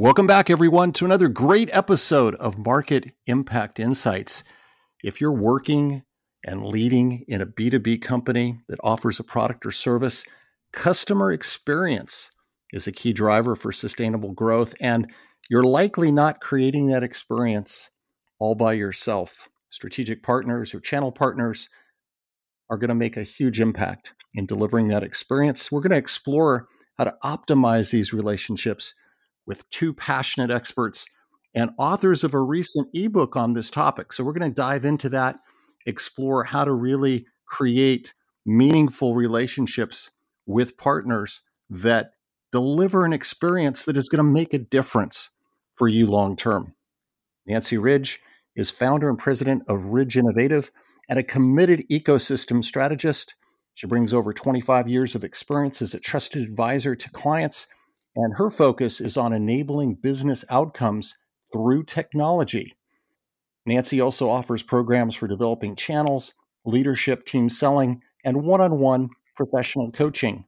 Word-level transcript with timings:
Welcome 0.00 0.26
back, 0.26 0.48
everyone, 0.48 0.92
to 0.92 1.04
another 1.04 1.28
great 1.28 1.68
episode 1.74 2.34
of 2.36 2.56
Market 2.56 3.12
Impact 3.26 3.78
Insights. 3.78 4.42
If 5.04 5.20
you're 5.20 5.30
working 5.30 6.04
and 6.42 6.64
leading 6.64 7.26
in 7.28 7.42
a 7.42 7.46
B2B 7.46 8.00
company 8.00 8.62
that 8.70 8.80
offers 8.82 9.20
a 9.20 9.24
product 9.24 9.66
or 9.66 9.70
service, 9.70 10.24
customer 10.72 11.30
experience 11.30 12.30
is 12.72 12.86
a 12.86 12.92
key 12.92 13.12
driver 13.12 13.54
for 13.54 13.72
sustainable 13.72 14.32
growth, 14.32 14.74
and 14.80 15.06
you're 15.50 15.64
likely 15.64 16.10
not 16.10 16.40
creating 16.40 16.86
that 16.86 17.02
experience 17.02 17.90
all 18.38 18.54
by 18.54 18.72
yourself. 18.72 19.50
Strategic 19.68 20.22
partners 20.22 20.74
or 20.74 20.80
channel 20.80 21.12
partners 21.12 21.68
are 22.70 22.78
going 22.78 22.88
to 22.88 22.94
make 22.94 23.18
a 23.18 23.22
huge 23.22 23.60
impact 23.60 24.14
in 24.32 24.46
delivering 24.46 24.88
that 24.88 25.02
experience. 25.02 25.70
We're 25.70 25.82
going 25.82 25.90
to 25.90 25.98
explore 25.98 26.68
how 26.96 27.04
to 27.04 27.18
optimize 27.22 27.90
these 27.90 28.14
relationships 28.14 28.94
with 29.50 29.68
two 29.68 29.92
passionate 29.92 30.48
experts 30.48 31.06
and 31.56 31.72
authors 31.76 32.22
of 32.22 32.34
a 32.34 32.40
recent 32.40 32.86
ebook 32.94 33.34
on 33.34 33.52
this 33.52 33.68
topic. 33.68 34.12
So 34.12 34.22
we're 34.22 34.32
going 34.32 34.48
to 34.48 34.54
dive 34.54 34.84
into 34.84 35.08
that, 35.08 35.40
explore 35.84 36.44
how 36.44 36.64
to 36.64 36.72
really 36.72 37.26
create 37.46 38.14
meaningful 38.46 39.16
relationships 39.16 40.12
with 40.46 40.76
partners 40.76 41.42
that 41.68 42.12
deliver 42.52 43.04
an 43.04 43.12
experience 43.12 43.84
that 43.86 43.96
is 43.96 44.08
going 44.08 44.24
to 44.24 44.30
make 44.30 44.54
a 44.54 44.58
difference 44.58 45.30
for 45.74 45.88
you 45.88 46.06
long 46.06 46.36
term. 46.36 46.74
Nancy 47.44 47.76
Ridge 47.76 48.20
is 48.54 48.70
founder 48.70 49.08
and 49.08 49.18
president 49.18 49.64
of 49.66 49.86
Ridge 49.86 50.16
Innovative 50.16 50.70
and 51.08 51.18
a 51.18 51.24
committed 51.24 51.84
ecosystem 51.90 52.62
strategist. 52.62 53.34
She 53.74 53.88
brings 53.88 54.14
over 54.14 54.32
25 54.32 54.86
years 54.86 55.16
of 55.16 55.24
experience 55.24 55.82
as 55.82 55.92
a 55.92 55.98
trusted 55.98 56.44
advisor 56.44 56.94
to 56.94 57.10
clients 57.10 57.66
and 58.16 58.34
her 58.34 58.50
focus 58.50 59.00
is 59.00 59.16
on 59.16 59.32
enabling 59.32 59.94
business 59.94 60.44
outcomes 60.50 61.14
through 61.52 61.84
technology. 61.84 62.76
Nancy 63.66 64.00
also 64.00 64.28
offers 64.28 64.62
programs 64.62 65.14
for 65.14 65.28
developing 65.28 65.76
channels, 65.76 66.34
leadership, 66.64 67.24
team 67.24 67.48
selling, 67.48 68.02
and 68.24 68.42
one 68.42 68.60
on 68.60 68.78
one 68.78 69.10
professional 69.36 69.90
coaching. 69.90 70.44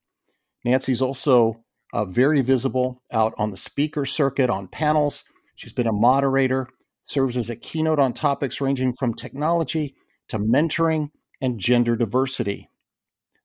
Nancy's 0.65 1.03
also 1.03 1.65
uh, 1.93 2.05
very 2.05 2.41
visible 2.41 3.03
out 3.13 3.35
on 3.39 3.51
the 3.51 3.57
speaker 3.57 4.05
circuit 4.05 4.51
on 4.51 4.69
panels. 4.69 5.25
She's 5.55 5.73
been 5.73 5.87
a 5.87 5.93
moderator, 5.93 6.69
serves 7.05 7.37
as 7.37 7.51
a 7.51 7.57
keynote 7.57 7.99
on 7.99 8.13
topics 8.13 8.61
ranging 8.61 8.93
from 8.93 9.15
technology 9.15 9.95
to 10.29 10.39
mentoring 10.39 11.11
and 11.41 11.59
gender 11.59 11.97
diversity. 11.97 12.71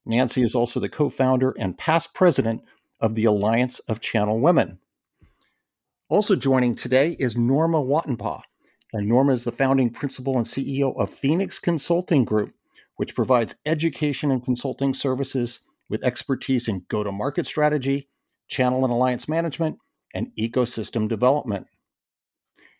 Nancy 0.06 0.42
is 0.42 0.54
also 0.54 0.80
the 0.80 0.88
co 0.88 1.10
founder 1.10 1.54
and 1.58 1.76
past 1.76 2.14
president 2.14 2.62
of 3.00 3.14
the 3.14 3.24
Alliance 3.24 3.78
of 3.80 4.00
Channel 4.00 4.40
Women. 4.40 4.78
Also 6.08 6.36
joining 6.36 6.74
today 6.74 7.16
is 7.18 7.36
Norma 7.36 7.82
Watenpaugh. 7.82 8.42
And 8.92 9.06
Norma 9.06 9.32
is 9.32 9.44
the 9.44 9.52
founding 9.52 9.90
principal 9.90 10.36
and 10.36 10.46
CEO 10.46 10.98
of 10.98 11.10
Phoenix 11.10 11.58
Consulting 11.58 12.24
Group, 12.24 12.52
which 12.96 13.14
provides 13.14 13.56
education 13.66 14.30
and 14.30 14.42
consulting 14.42 14.94
services 14.94 15.60
with 15.88 16.04
expertise 16.04 16.68
in 16.68 16.86
go 16.88 17.04
to 17.04 17.12
market 17.12 17.46
strategy, 17.46 18.08
channel 18.48 18.84
and 18.84 18.92
alliance 18.92 19.28
management, 19.28 19.78
and 20.14 20.32
ecosystem 20.38 21.08
development. 21.08 21.66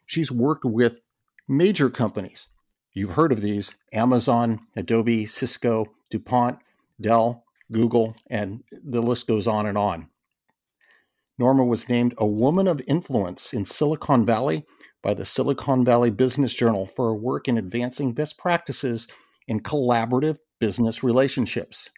She's 0.06 0.32
worked 0.32 0.64
with 0.64 1.00
major 1.46 1.90
companies. 1.90 2.48
You've 2.94 3.12
heard 3.12 3.32
of 3.32 3.42
these 3.42 3.74
Amazon, 3.92 4.60
Adobe, 4.74 5.26
Cisco, 5.26 5.86
DuPont, 6.10 6.58
Dell, 7.00 7.44
Google, 7.72 8.16
and 8.30 8.62
the 8.70 9.02
list 9.02 9.26
goes 9.26 9.46
on 9.46 9.66
and 9.66 9.76
on. 9.76 10.08
Norma 11.38 11.64
was 11.64 11.88
named 11.88 12.14
a 12.18 12.26
woman 12.26 12.66
of 12.66 12.82
influence 12.88 13.52
in 13.52 13.64
Silicon 13.64 14.26
Valley 14.26 14.64
by 15.02 15.14
the 15.14 15.24
Silicon 15.24 15.84
Valley 15.84 16.10
Business 16.10 16.52
Journal 16.52 16.86
for 16.86 17.06
her 17.06 17.14
work 17.14 17.46
in 17.46 17.56
advancing 17.56 18.12
best 18.12 18.36
practices 18.36 19.06
in 19.46 19.60
collaborative 19.60 20.38
business 20.58 21.04
relationships. 21.04 21.90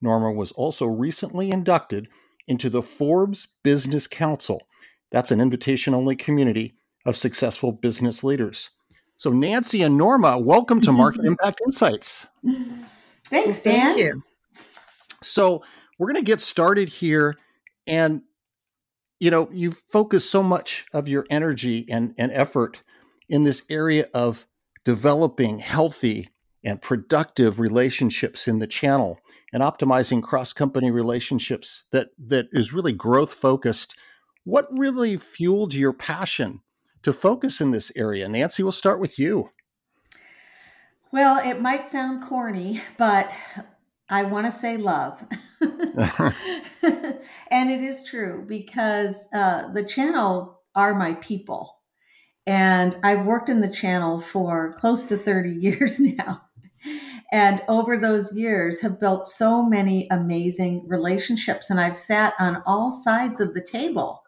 Norma 0.00 0.30
was 0.30 0.52
also 0.52 0.86
recently 0.86 1.50
inducted 1.50 2.08
into 2.46 2.70
the 2.70 2.82
Forbes 2.82 3.54
Business 3.64 4.06
Council. 4.06 4.68
That's 5.10 5.30
an 5.30 5.40
invitation 5.40 5.94
only 5.94 6.14
community 6.14 6.76
of 7.04 7.16
successful 7.16 7.72
business 7.72 8.22
leaders. 8.22 8.70
So, 9.16 9.30
Nancy 9.30 9.82
and 9.82 9.96
Norma, 9.96 10.38
welcome 10.38 10.80
to 10.82 10.92
Market 10.92 11.24
Impact 11.24 11.60
Insights. 11.66 12.28
Thanks, 13.30 13.62
Dan. 13.62 13.94
Thank 13.94 13.98
you. 13.98 14.22
So 15.26 15.62
we're 15.98 16.12
going 16.12 16.24
to 16.24 16.30
get 16.30 16.40
started 16.40 16.88
here. 16.88 17.36
And, 17.86 18.22
you 19.20 19.30
know, 19.30 19.48
you've 19.52 19.82
focused 19.90 20.30
so 20.30 20.42
much 20.42 20.86
of 20.92 21.08
your 21.08 21.26
energy 21.30 21.86
and, 21.90 22.14
and 22.18 22.32
effort 22.32 22.82
in 23.28 23.42
this 23.42 23.62
area 23.68 24.06
of 24.14 24.46
developing 24.84 25.58
healthy 25.58 26.28
and 26.64 26.82
productive 26.82 27.60
relationships 27.60 28.48
in 28.48 28.58
the 28.58 28.66
channel 28.66 29.20
and 29.52 29.62
optimizing 29.62 30.22
cross 30.22 30.52
company 30.52 30.90
relationships 30.90 31.84
that, 31.92 32.08
that 32.18 32.48
is 32.52 32.72
really 32.72 32.92
growth 32.92 33.32
focused. 33.32 33.96
What 34.44 34.66
really 34.70 35.16
fueled 35.16 35.74
your 35.74 35.92
passion 35.92 36.60
to 37.02 37.12
focus 37.12 37.60
in 37.60 37.70
this 37.70 37.92
area? 37.96 38.28
Nancy, 38.28 38.62
we'll 38.62 38.72
start 38.72 39.00
with 39.00 39.18
you. 39.18 39.50
Well, 41.12 41.38
it 41.38 41.60
might 41.60 41.88
sound 41.88 42.28
corny, 42.28 42.82
but 42.98 43.30
I 44.08 44.22
want 44.22 44.46
to 44.46 44.52
say 44.52 44.76
love. 44.76 45.24
and 46.80 47.70
it 47.70 47.82
is 47.82 48.04
true 48.04 48.44
because 48.46 49.26
uh, 49.32 49.72
the 49.72 49.84
channel 49.84 50.60
are 50.74 50.94
my 50.94 51.14
people. 51.14 51.78
And 52.46 52.96
I've 53.02 53.26
worked 53.26 53.48
in 53.48 53.60
the 53.60 53.68
channel 53.68 54.20
for 54.20 54.74
close 54.74 55.06
to 55.06 55.16
30 55.16 55.50
years 55.60 55.98
now. 55.98 56.42
And 57.32 57.62
over 57.68 57.98
those 57.98 58.32
years 58.34 58.80
have 58.80 59.00
built 59.00 59.26
so 59.26 59.62
many 59.62 60.06
amazing 60.10 60.86
relationships 60.86 61.70
and 61.70 61.80
I've 61.80 61.98
sat 61.98 62.34
on 62.38 62.62
all 62.64 62.92
sides 62.92 63.40
of 63.40 63.52
the 63.52 63.64
table. 63.64 64.22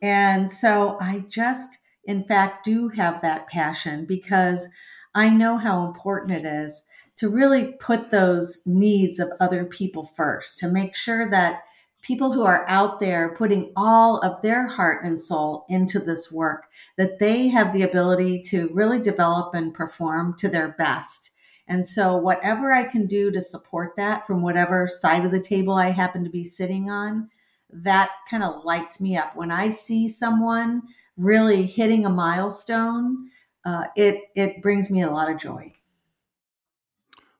And 0.00 0.50
so 0.50 0.96
I 1.00 1.24
just 1.28 1.78
in 2.04 2.24
fact 2.24 2.64
do 2.64 2.88
have 2.88 3.20
that 3.20 3.48
passion 3.48 4.06
because 4.06 4.66
I 5.14 5.28
know 5.28 5.58
how 5.58 5.84
important 5.84 6.32
it 6.32 6.46
is 6.46 6.84
to 7.18 7.28
really 7.28 7.72
put 7.80 8.10
those 8.10 8.62
needs 8.64 9.18
of 9.18 9.32
other 9.40 9.64
people 9.64 10.10
first, 10.16 10.58
to 10.58 10.68
make 10.68 10.94
sure 10.94 11.28
that 11.30 11.62
people 12.00 12.32
who 12.32 12.44
are 12.44 12.64
out 12.68 13.00
there 13.00 13.34
putting 13.34 13.72
all 13.76 14.18
of 14.20 14.40
their 14.40 14.68
heart 14.68 15.04
and 15.04 15.20
soul 15.20 15.66
into 15.68 15.98
this 15.98 16.30
work, 16.30 16.66
that 16.96 17.18
they 17.18 17.48
have 17.48 17.72
the 17.72 17.82
ability 17.82 18.40
to 18.40 18.70
really 18.72 19.00
develop 19.00 19.52
and 19.54 19.74
perform 19.74 20.34
to 20.38 20.48
their 20.48 20.68
best. 20.68 21.32
And 21.66 21.84
so, 21.84 22.16
whatever 22.16 22.72
I 22.72 22.84
can 22.84 23.06
do 23.06 23.30
to 23.32 23.42
support 23.42 23.94
that 23.96 24.26
from 24.26 24.40
whatever 24.40 24.88
side 24.88 25.24
of 25.24 25.32
the 25.32 25.40
table 25.40 25.74
I 25.74 25.90
happen 25.90 26.24
to 26.24 26.30
be 26.30 26.44
sitting 26.44 26.88
on, 26.88 27.28
that 27.70 28.10
kind 28.30 28.42
of 28.42 28.64
lights 28.64 29.00
me 29.00 29.16
up. 29.16 29.36
When 29.36 29.50
I 29.50 29.68
see 29.68 30.08
someone 30.08 30.82
really 31.16 31.66
hitting 31.66 32.06
a 32.06 32.10
milestone, 32.10 33.28
uh, 33.66 33.84
it 33.96 34.30
it 34.34 34.62
brings 34.62 34.88
me 34.88 35.02
a 35.02 35.10
lot 35.10 35.30
of 35.30 35.36
joy. 35.38 35.74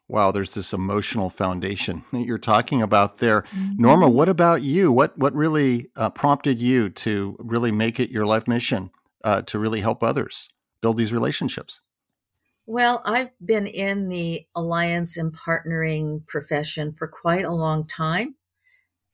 Wow, 0.08 0.32
there's 0.32 0.54
this 0.54 0.72
emotional 0.72 1.28
foundation 1.28 2.04
that 2.12 2.24
you're 2.24 2.38
talking 2.38 2.82
about 2.82 3.18
there. 3.18 3.42
Mm-hmm. 3.42 3.82
Norma, 3.82 4.08
what 4.08 4.28
about 4.28 4.62
you? 4.62 4.90
What 4.90 5.16
what 5.18 5.34
really 5.34 5.90
uh, 5.96 6.10
prompted 6.10 6.58
you 6.58 6.90
to 6.90 7.36
really 7.38 7.72
make 7.72 8.00
it 8.00 8.10
your 8.10 8.26
life 8.26 8.48
mission 8.48 8.90
uh, 9.22 9.42
to 9.42 9.58
really 9.58 9.80
help 9.80 10.02
others 10.02 10.48
build 10.80 10.96
these 10.96 11.12
relationships? 11.12 11.80
Well, 12.66 13.00
I've 13.04 13.30
been 13.42 13.66
in 13.66 14.08
the 14.08 14.42
alliance 14.54 15.16
and 15.16 15.34
partnering 15.34 16.26
profession 16.26 16.92
for 16.92 17.08
quite 17.08 17.44
a 17.44 17.50
long 17.50 17.86
time. 17.86 18.36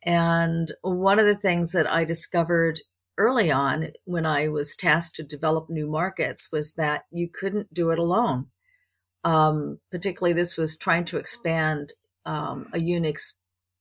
And 0.04 0.72
one 0.82 1.18
of 1.18 1.26
the 1.26 1.36
things 1.36 1.72
that 1.72 1.90
I 1.90 2.04
discovered 2.04 2.80
early 3.16 3.50
on 3.50 3.88
when 4.04 4.26
I 4.26 4.48
was 4.48 4.74
tasked 4.74 5.16
to 5.16 5.22
develop 5.22 5.70
new 5.70 5.86
markets 5.86 6.50
was 6.50 6.74
that 6.74 7.04
you 7.12 7.28
couldn't 7.28 7.72
do 7.72 7.90
it 7.90 7.98
alone 7.98 8.48
um, 9.24 9.78
particularly, 9.90 10.34
this 10.34 10.56
was 10.56 10.76
trying 10.76 11.04
to 11.06 11.16
expand 11.16 11.92
um, 12.26 12.68
a 12.72 12.78
Unix, 12.78 13.34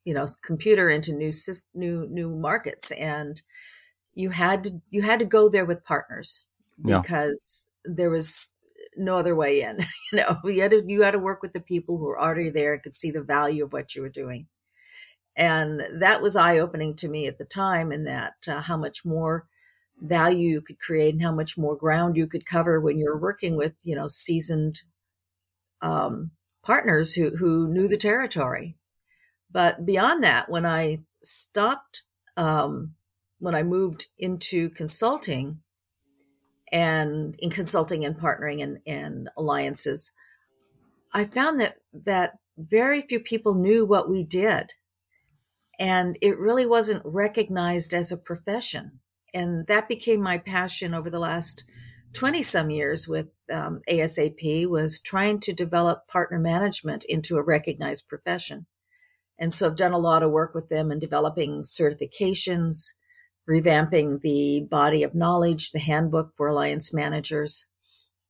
you 0.06 0.14
know, 0.14 0.26
computer 0.44 0.90
into 0.90 1.14
new 1.14 1.32
new 1.74 2.08
new 2.10 2.30
markets, 2.30 2.92
and 2.92 3.42
you 4.14 4.30
had 4.30 4.64
to 4.64 4.82
you 4.90 5.02
had 5.02 5.20
to 5.20 5.26
go 5.26 5.50
there 5.50 5.66
with 5.66 5.86
partners 5.86 6.46
because 6.82 7.68
yeah. 7.86 7.94
there 7.96 8.10
was 8.10 8.56
no 8.96 9.18
other 9.18 9.36
way 9.36 9.62
in. 9.62 9.80
you 10.12 10.20
know, 10.20 10.40
you 10.46 10.62
had 10.62 10.72
to 10.72 10.84
you 10.88 11.02
had 11.04 11.12
to 11.12 11.20
work 11.20 11.42
with 11.42 11.54
the 11.54 11.62
people 11.62 11.98
who 11.98 12.06
were 12.06 12.22
already 12.22 12.50
there 12.50 12.74
and 12.74 12.84
could 12.84 12.96
see 12.96 13.12
the 13.12 13.24
value 13.24 13.64
of 13.66 13.74
what 13.74 13.96
you 13.96 14.02
were 14.02 14.10
doing. 14.10 14.48
And 15.36 15.84
that 16.00 16.22
was 16.22 16.36
eye 16.36 16.60
opening 16.60 16.96
to 16.98 17.08
me 17.08 17.26
at 17.28 17.40
the 17.40 17.46
time, 17.46 17.92
in 17.92 18.04
that 18.04 18.34
uh, 18.48 18.62
how 18.62 18.78
much 18.78 19.04
more 19.04 19.48
value 20.00 20.50
you 20.50 20.62
could 20.62 20.80
create 20.80 21.14
and 21.14 21.24
how 21.24 21.32
much 21.32 21.58
more 21.58 21.76
ground 21.76 22.16
you 22.16 22.28
could 22.28 22.46
cover 22.46 22.80
when 22.80 22.98
you 22.98 23.06
were 23.06 23.18
working 23.18 23.56
with, 23.56 23.74
you 23.84 23.96
know, 23.96 24.08
seasoned 24.08 24.82
um, 25.84 26.32
partners 26.66 27.14
who, 27.14 27.36
who 27.38 27.68
knew 27.68 27.88
the 27.88 27.98
territory. 27.98 28.76
But 29.52 29.86
beyond 29.86 30.24
that, 30.24 30.50
when 30.50 30.66
I 30.66 31.00
stopped, 31.18 32.04
um, 32.36 32.96
when 33.38 33.54
I 33.54 33.62
moved 33.62 34.08
into 34.18 34.70
consulting 34.72 35.60
and 36.72 37.36
in 37.38 37.52
consulting 37.52 38.04
and 38.04 38.18
partnering 38.18 38.64
and, 38.64 38.80
and 38.88 39.30
alliances, 39.38 40.12
I 41.14 41.26
found 41.26 41.60
that, 41.60 41.76
that 41.94 42.40
very 42.58 43.02
few 43.02 43.20
people 43.20 43.54
knew 43.54 43.86
what 43.86 44.10
we 44.10 44.24
did 44.24 44.74
and 45.80 46.18
it 46.22 46.38
really 46.38 46.66
wasn't 46.66 47.02
recognized 47.06 47.94
as 47.94 48.12
a 48.12 48.18
profession. 48.18 49.00
And 49.34 49.66
that 49.68 49.90
became 49.90 50.22
my 50.22 50.38
passion 50.38 50.94
over 50.94 51.10
the 51.10 51.20
last 51.20 51.64
20 52.14 52.42
some 52.42 52.70
years 52.70 53.08
with 53.08 53.32
um, 53.52 53.82
ASAP 53.90 54.68
was 54.68 55.02
trying 55.02 55.40
to 55.42 55.54
develop 55.54 56.08
partner 56.08 56.40
management 56.40 57.06
into 57.06 57.38
a 57.38 57.44
recognized 57.44 58.08
profession. 58.08 58.68
And 59.40 59.54
so 59.54 59.68
I've 59.68 59.76
done 59.76 59.94
a 59.94 59.98
lot 59.98 60.24
of 60.24 60.32
work 60.32 60.54
with 60.54 60.70
them 60.70 60.92
in 60.92 61.00
developing 61.00 61.64
certifications, 61.64 62.94
revamping 63.50 64.22
the 64.22 64.66
body 64.70 65.04
of 65.04 65.16
knowledge, 65.16 65.72
the 65.72 65.80
handbook 65.80 66.32
for 66.36 66.48
alliance 66.48 66.94
managers, 66.94 67.66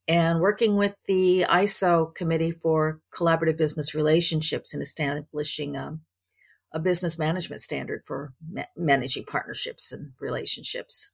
and 0.08 0.40
working 0.40 0.76
with 0.76 0.96
the 1.06 1.46
ISO 1.50 2.14
committee 2.16 2.52
for 2.52 3.00
collaborative 3.14 3.58
business 3.58 3.94
relationships 3.94 4.74
and 4.74 4.82
establishing 4.82 5.78
um, 5.78 6.02
a 6.74 6.80
business 6.80 7.20
management 7.20 7.62
standard 7.62 8.04
for 8.06 8.34
ma- 8.52 8.64
managing 8.76 9.26
partnerships 9.26 9.92
and 9.92 10.12
relationships. 10.20 11.13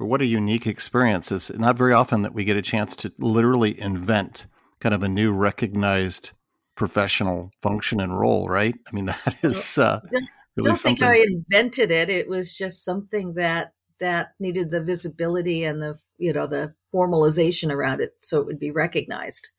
But 0.00 0.06
what 0.06 0.22
a 0.22 0.26
unique 0.26 0.66
experience. 0.66 1.30
It's 1.30 1.52
not 1.52 1.76
very 1.76 1.92
often 1.92 2.22
that 2.22 2.32
we 2.32 2.46
get 2.46 2.56
a 2.56 2.62
chance 2.62 2.96
to 2.96 3.12
literally 3.18 3.78
invent 3.78 4.46
kind 4.80 4.94
of 4.94 5.02
a 5.02 5.10
new 5.10 5.30
recognized 5.30 6.30
professional 6.74 7.50
function 7.60 8.00
and 8.00 8.18
role, 8.18 8.48
right? 8.48 8.74
I 8.90 8.94
mean, 8.94 9.04
that 9.26 9.36
is 9.42 9.76
uh, 9.76 10.00
really 10.10 10.16
I 10.16 10.20
don't 10.62 10.76
something. 10.76 10.96
think 10.96 11.02
I 11.02 11.18
invented 11.18 11.90
it. 11.90 12.08
It 12.08 12.30
was 12.30 12.56
just 12.56 12.82
something 12.82 13.34
that 13.34 13.74
that 13.98 14.32
needed 14.40 14.70
the 14.70 14.82
visibility 14.82 15.64
and 15.64 15.82
the 15.82 16.00
you 16.16 16.32
know 16.32 16.46
the 16.46 16.74
formalization 16.94 17.70
around 17.70 18.00
it 18.00 18.14
so 18.20 18.40
it 18.40 18.46
would 18.46 18.58
be 18.58 18.70
recognized. 18.70 19.50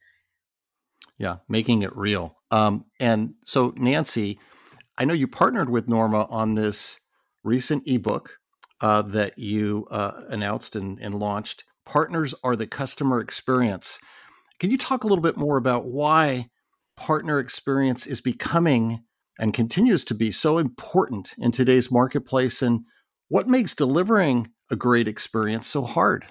Yeah, 1.20 1.36
making 1.48 1.84
it 1.84 1.96
real. 1.96 2.40
Um, 2.50 2.86
and 3.00 3.36
so, 3.46 3.76
Nancy, 3.78 4.40
I 4.98 5.06
know 5.06 5.14
you 5.14 5.28
partnered 5.28 5.70
with 5.70 5.88
Norma 5.88 6.26
on 6.32 6.56
this 6.56 7.00
recent 7.44 7.88
ebook 7.88 8.41
uh, 8.82 9.02
that 9.04 9.38
you 9.38 9.88
uh, 9.92 10.22
announced 10.30 10.76
and, 10.76 11.00
and 11.00 11.16
launched. 11.16 11.64
Partners 11.86 12.34
are 12.44 12.56
the 12.56 12.68
customer 12.68 13.20
experience. 13.20 14.00
Can 14.60 14.72
you 14.72 14.78
talk 14.78 15.04
a 15.04 15.08
little 15.08 15.22
bit 15.22 15.38
more 15.38 15.58
about 15.58 15.86
why 15.86 16.50
partner 16.96 17.40
experience 17.40 18.06
is 18.06 18.22
becoming 18.22 19.04
and 19.40 19.54
continues 19.54 20.06
to 20.06 20.14
be 20.14 20.32
so 20.32 20.58
important 20.58 21.34
in 21.38 21.52
today's 21.52 21.92
marketplace 21.92 22.62
and 22.62 22.86
what 23.28 23.48
makes 23.48 23.74
delivering 23.74 24.50
a 24.70 24.76
great 24.76 25.08
experience 25.08 25.68
so 25.68 25.84
hard? 25.84 26.28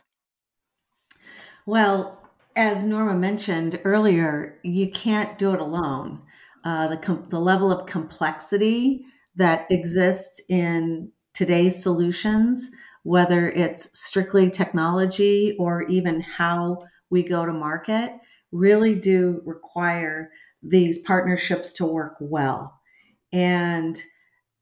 Well, 1.67 2.21
as 2.57 2.85
Norma 2.85 3.15
mentioned 3.15 3.81
earlier, 3.85 4.59
you 4.63 4.91
can't 4.91 5.39
do 5.39 5.53
it 5.55 5.61
alone. 5.61 6.21
Uh, 6.65 6.89
the, 6.89 6.97
com- 6.99 7.27
the 7.31 7.41
level 7.41 7.73
of 7.73 7.87
complexity 7.87 9.05
that 9.37 9.67
exists 9.71 10.41
in 10.49 11.11
today's 11.35 11.83
solutions, 11.83 12.71
whether 13.03 13.51
it's 13.51 13.99
strictly 13.99 14.51
technology 14.51 15.57
or 15.59 15.83
even 15.85 16.21
how 16.21 16.79
we 17.09 17.23
go 17.23 17.47
to 17.47 17.53
market, 17.53 18.13
really 18.53 18.95
do 18.95 19.41
require 19.45 20.31
these 20.63 20.99
partnerships 20.99 21.73
to 21.73 21.87
work 21.87 22.17
well. 22.21 22.81
And 23.33 24.01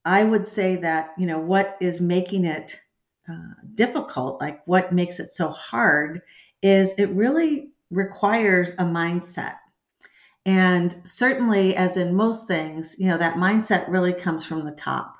I 0.04 0.24
would 0.24 0.46
say 0.46 0.76
that, 0.76 1.10
you 1.18 1.26
know, 1.26 1.38
what 1.38 1.76
is 1.80 2.00
making 2.00 2.44
it 2.44 2.80
uh, 3.28 3.54
difficult, 3.74 4.40
like 4.40 4.60
what 4.66 4.92
makes 4.92 5.20
it 5.20 5.34
so 5.34 5.48
hard, 5.48 6.22
is 6.62 6.92
it 6.96 7.10
really 7.10 7.72
requires 7.90 8.72
a 8.72 8.84
mindset. 8.84 9.56
And 10.46 10.96
certainly, 11.04 11.76
as 11.76 11.98
in 11.98 12.14
most 12.14 12.48
things, 12.48 12.96
you 12.98 13.08
know, 13.08 13.18
that 13.18 13.34
mindset 13.34 13.86
really 13.88 14.14
comes 14.14 14.46
from 14.46 14.64
the 14.64 14.72
top, 14.72 15.17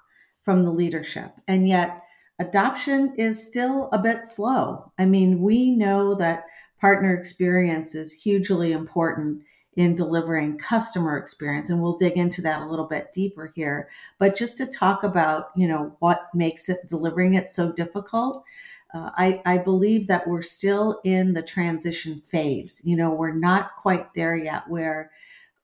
from 0.48 0.64
the 0.64 0.70
leadership. 0.70 1.30
And 1.46 1.68
yet, 1.68 2.02
adoption 2.38 3.12
is 3.18 3.44
still 3.44 3.90
a 3.92 3.98
bit 3.98 4.24
slow. 4.24 4.90
I 4.96 5.04
mean, 5.04 5.42
we 5.42 5.72
know 5.72 6.14
that 6.14 6.46
partner 6.80 7.12
experience 7.12 7.94
is 7.94 8.14
hugely 8.14 8.72
important 8.72 9.42
in 9.76 9.94
delivering 9.94 10.56
customer 10.56 11.18
experience 11.18 11.68
and 11.68 11.82
we'll 11.82 11.98
dig 11.98 12.14
into 12.14 12.40
that 12.40 12.62
a 12.62 12.66
little 12.66 12.86
bit 12.86 13.12
deeper 13.12 13.52
here 13.54 13.88
but 14.18 14.34
just 14.34 14.56
to 14.56 14.66
talk 14.66 15.04
about 15.04 15.50
you 15.54 15.68
know 15.68 15.94
what 16.00 16.28
makes 16.34 16.68
it 16.68 16.88
delivering 16.88 17.34
it 17.34 17.48
so 17.48 17.70
difficult 17.70 18.42
uh, 18.94 19.10
I, 19.16 19.42
I 19.44 19.58
believe 19.58 20.06
that 20.06 20.26
we're 20.26 20.42
still 20.42 21.00
in 21.04 21.34
the 21.34 21.42
transition 21.42 22.22
phase. 22.26 22.80
You 22.84 22.96
know, 22.96 23.10
we're 23.10 23.32
not 23.32 23.76
quite 23.76 24.14
there 24.14 24.34
yet 24.34 24.68
where, 24.68 25.10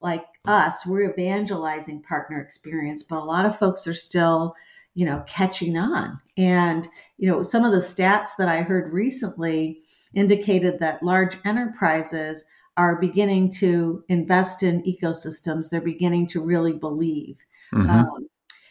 like 0.02 0.26
us, 0.44 0.84
we're 0.84 1.10
evangelizing 1.10 2.02
partner 2.02 2.38
experience, 2.38 3.02
but 3.02 3.22
a 3.22 3.24
lot 3.24 3.46
of 3.46 3.58
folks 3.58 3.86
are 3.86 3.94
still, 3.94 4.54
you 4.94 5.04
know, 5.04 5.24
catching 5.26 5.76
on. 5.76 6.20
And, 6.36 6.88
you 7.18 7.28
know, 7.28 7.42
some 7.42 7.64
of 7.64 7.72
the 7.72 7.78
stats 7.78 8.30
that 8.38 8.48
I 8.48 8.62
heard 8.62 8.92
recently 8.92 9.82
indicated 10.14 10.78
that 10.78 11.02
large 11.02 11.36
enterprises 11.44 12.44
are 12.76 12.96
beginning 12.96 13.52
to 13.52 14.04
invest 14.08 14.62
in 14.62 14.82
ecosystems. 14.82 15.70
They're 15.70 15.80
beginning 15.80 16.26
to 16.28 16.40
really 16.40 16.72
believe. 16.72 17.38
Mm-hmm. 17.72 17.90
Um, 17.90 18.28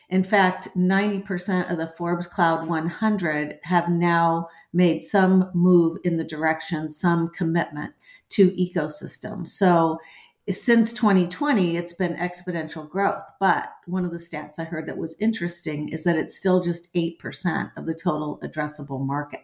in 0.09 0.23
fact, 0.23 0.67
90% 0.77 1.71
of 1.71 1.77
the 1.77 1.93
Forbes 1.97 2.27
Cloud 2.27 2.67
100 2.67 3.59
have 3.63 3.89
now 3.89 4.47
made 4.71 5.03
some 5.03 5.49
move 5.53 5.97
in 6.03 6.17
the 6.17 6.23
direction, 6.23 6.91
some 6.91 7.29
commitment 7.29 7.93
to 8.29 8.51
ecosystem. 8.51 9.47
So 9.47 9.99
since 10.51 10.91
2020, 10.93 11.77
it's 11.77 11.93
been 11.93 12.15
exponential 12.15 12.89
growth. 12.89 13.23
But 13.39 13.71
one 13.85 14.05
of 14.05 14.11
the 14.11 14.17
stats 14.17 14.59
I 14.59 14.65
heard 14.65 14.87
that 14.87 14.97
was 14.97 15.15
interesting 15.19 15.89
is 15.89 16.03
that 16.03 16.17
it's 16.17 16.37
still 16.37 16.61
just 16.61 16.93
8% 16.93 17.71
of 17.77 17.85
the 17.85 17.93
total 17.93 18.39
addressable 18.43 19.05
market. 19.05 19.41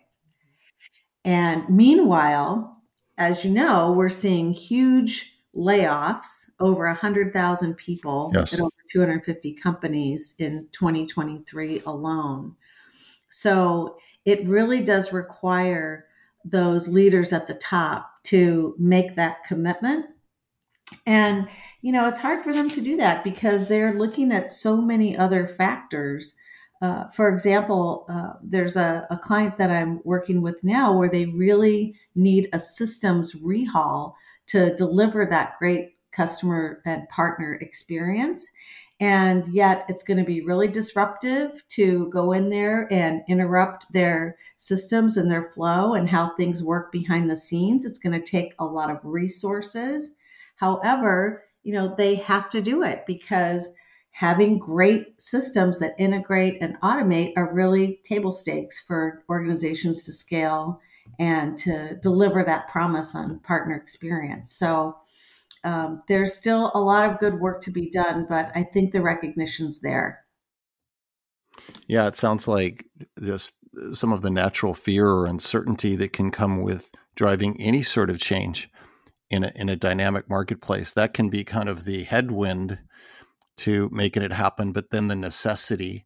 And 1.24 1.70
meanwhile, 1.70 2.82
as 3.18 3.44
you 3.46 3.52
know, 3.52 3.92
we're 3.92 4.10
seeing 4.10 4.54
huge 4.54 5.34
layoffs, 5.56 6.50
over 6.60 6.86
100,000 6.88 7.76
people 7.76 8.32
yes. 8.34 8.54
at 8.54 8.62
over 8.62 8.72
250 8.92 9.54
companies 9.54 10.36
in 10.38 10.68
2023 10.72 11.82
alone. 11.86 12.56
So 13.30 13.98
it 14.26 14.46
really 14.48 14.84
does 14.84 15.14
require 15.14 16.06
those 16.46 16.88
leaders 16.88 17.34
at 17.34 17.48
the 17.48 17.56
top 17.56 18.12
to 18.24 18.76
make 18.78 19.16
that 19.16 19.44
commitment. 19.44 20.06
And, 21.06 21.48
you 21.82 21.92
know, 21.92 22.08
it's 22.08 22.20
hard 22.20 22.44
for 22.44 22.54
them 22.54 22.70
to 22.72 22.82
do 22.82 22.98
that 22.98 23.24
because 23.24 23.68
they're 23.68 23.94
looking 23.94 24.32
at 24.32 24.52
so 24.52 24.82
many 24.82 25.18
other 25.18 25.48
factors. 25.58 26.36
Uh, 26.82 27.10
for 27.10 27.30
example, 27.30 28.06
uh, 28.10 28.34
there's 28.42 28.76
a, 28.76 29.06
a 29.10 29.18
client 29.18 29.58
that 29.58 29.70
I'm 29.70 30.02
working 30.04 30.42
with 30.42 30.64
now 30.64 30.98
where 30.98 31.10
they 31.10 31.26
really 31.26 31.96
need 32.16 32.50
a 32.54 32.60
systems 32.60 33.36
rehaul 33.36 34.14
to 34.48 34.76
deliver 34.76 35.26
that 35.26 35.58
great 35.60 35.98
customer 36.12 36.82
and 36.86 37.08
partner 37.10 37.54
experience. 37.56 38.48
And 39.00 39.48
yet 39.48 39.86
it's 39.88 40.04
going 40.04 40.18
to 40.18 40.26
be 40.26 40.42
really 40.42 40.68
disruptive 40.68 41.64
to 41.70 42.10
go 42.10 42.34
in 42.34 42.50
there 42.50 42.92
and 42.92 43.22
interrupt 43.30 43.92
their 43.94 44.38
systems 44.58 45.16
and 45.16 45.32
their 45.32 45.50
flow 45.52 45.94
and 45.94 46.10
how 46.10 46.36
things 46.36 46.64
work 46.64 46.92
behind 46.92 47.30
the 47.30 47.38
scenes. 47.38 47.86
It's 47.86 48.00
going 48.00 48.20
to 48.20 48.32
take 48.32 48.54
a 48.60 48.66
lot 48.66 48.90
of 48.90 49.00
resources. 49.04 50.12
However, 50.60 51.46
you 51.64 51.74
know, 51.74 51.96
they 51.98 52.16
have 52.16 52.50
to 52.50 52.62
do 52.62 52.84
it 52.84 53.06
because 53.08 53.70
having 54.12 54.60
great 54.60 55.22
systems 55.22 55.80
that 55.80 55.96
integrate 55.98 56.58
and 56.62 56.80
automate 56.82 57.32
are 57.38 57.54
really 57.54 58.02
table 58.04 58.34
stakes 58.34 58.82
for 58.82 59.24
organizations 59.30 60.04
to 60.04 60.12
scale 60.12 60.82
and 61.18 61.58
to 61.58 61.96
deliver 62.02 62.44
that 62.44 62.68
promise 62.68 63.16
on 63.16 63.40
partner 63.40 63.76
experience. 63.76 64.52
So 64.52 64.98
um, 65.64 66.02
there's 66.10 66.34
still 66.34 66.72
a 66.74 66.82
lot 66.82 67.10
of 67.10 67.20
good 67.20 67.40
work 67.40 67.62
to 67.62 67.72
be 67.72 67.90
done, 67.90 68.26
but 68.28 68.52
I 68.54 68.64
think 68.64 68.92
the 68.92 69.02
recognition's 69.02 69.80
there. 69.80 70.26
Yeah, 71.88 72.08
it 72.08 72.18
sounds 72.18 72.48
like 72.48 72.86
just 73.24 73.54
some 73.94 74.12
of 74.12 74.22
the 74.22 74.30
natural 74.30 74.74
fear 74.74 75.08
or 75.08 75.26
uncertainty 75.26 75.96
that 75.96 76.12
can 76.12 76.32
come 76.32 76.62
with 76.62 76.92
driving 77.16 77.60
any 77.62 77.84
sort 77.84 78.10
of 78.10 78.20
change 78.20 78.70
in 79.30 79.44
a, 79.44 79.52
in 79.56 79.70
a 79.70 79.76
dynamic 79.76 80.30
marketplace. 80.30 80.92
That 80.92 81.14
can 81.14 81.30
be 81.30 81.44
kind 81.44 81.70
of 81.70 81.86
the 81.86 82.04
headwind 82.04 82.80
to 83.58 83.90
making 83.92 84.24
it 84.24 84.32
happen, 84.32 84.72
but 84.72 84.90
then 84.90 85.08
the 85.08 85.16
necessity, 85.16 86.06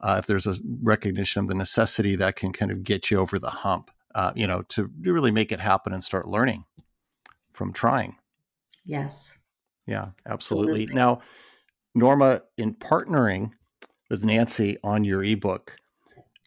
uh, 0.00 0.16
if 0.18 0.26
there's 0.26 0.46
a 0.46 0.56
recognition 0.82 1.42
of 1.42 1.48
the 1.48 1.54
necessity, 1.54 2.16
that 2.16 2.36
can 2.36 2.52
kind 2.52 2.70
of 2.70 2.82
get 2.82 3.10
you 3.10 3.18
over 3.18 3.38
the 3.38 3.50
hump, 3.50 3.90
uh, 4.14 4.32
you 4.34 4.46
know, 4.46 4.62
to 4.70 4.90
really 5.00 5.30
make 5.30 5.52
it 5.52 5.60
happen 5.60 5.92
and 5.92 6.02
start 6.02 6.26
learning 6.26 6.64
from 7.52 7.72
trying. 7.72 8.16
Yes. 8.84 9.36
Yeah, 9.86 10.08
absolutely. 10.26 10.84
absolutely. 10.84 10.94
Now, 10.94 11.20
Norma, 11.94 12.42
in 12.56 12.74
partnering 12.74 13.52
with 14.10 14.24
Nancy 14.24 14.78
on 14.82 15.04
your 15.04 15.22
ebook, 15.22 15.76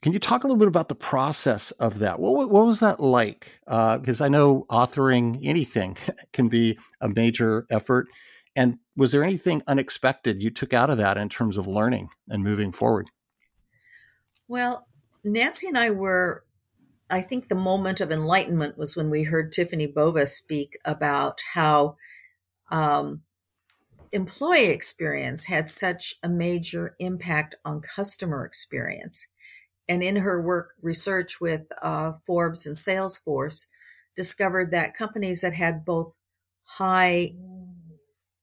can 0.02 0.14
you 0.14 0.20
talk 0.20 0.44
a 0.44 0.48
little 0.48 0.60
bit 0.60 0.68
about 0.68 0.90
the 0.90 0.96
process 0.96 1.72
of 1.72 2.00
that? 2.00 2.20
What, 2.20 2.52
what 2.52 2.66
was 2.66 2.80
that 2.82 3.00
like? 3.00 3.60
Because 3.66 4.22
uh, 4.22 4.26
I 4.26 4.30
know 4.30 4.66
authoring 4.70 5.40
anything 5.44 5.98
can 6.34 6.50
be 6.50 6.78
a 7.02 7.10
major 7.10 7.66
effort. 7.70 8.08
And 8.56 8.78
was 8.96 9.12
there 9.12 9.24
anything 9.24 9.64
unexpected 9.68 10.42
you 10.42 10.50
took 10.50 10.74
out 10.74 10.90
of 10.90 10.98
that 10.98 11.18
in 11.18 11.30
terms 11.30 11.58
of 11.58 11.68
learning 11.68 12.10
and 12.28 12.44
moving 12.44 12.72
forward? 12.72 13.10
Well, 14.48 14.88
Nancy 15.24 15.68
and 15.68 15.78
I 15.78 15.90
were, 15.90 16.44
I 17.10 17.22
think 17.22 17.48
the 17.48 17.56
moment 17.56 18.00
of 18.00 18.12
enlightenment 18.12 18.78
was 18.78 18.96
when 18.96 19.10
we 19.10 19.24
heard 19.24 19.52
Tiffany 19.52 19.88
Bova 19.88 20.26
speak 20.26 20.78
about 20.86 21.42
how 21.54 21.98
um, 22.70 23.22
employee 24.12 24.68
experience 24.68 25.46
had 25.46 25.70
such 25.70 26.16
a 26.24 26.30
major 26.30 26.96
impact 27.00 27.56
on 27.66 27.82
customer 27.82 28.46
experience. 28.46 29.28
And 29.90 30.04
in 30.04 30.18
her 30.18 30.42
work 30.42 30.74
research 30.82 31.40
with 31.40 31.66
uh, 31.82 32.14
Forbes 32.26 32.66
and 32.66 32.76
Salesforce, 32.76 33.68
discovered 34.16 34.72
that 34.72 34.96
companies 34.96 35.42
that 35.42 35.54
had 35.54 35.86
both 35.86 36.16
high 36.64 37.34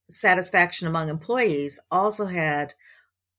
satisfaction 0.09 0.87
among 0.87 1.09
employees 1.09 1.79
also 1.91 2.25
had 2.25 2.73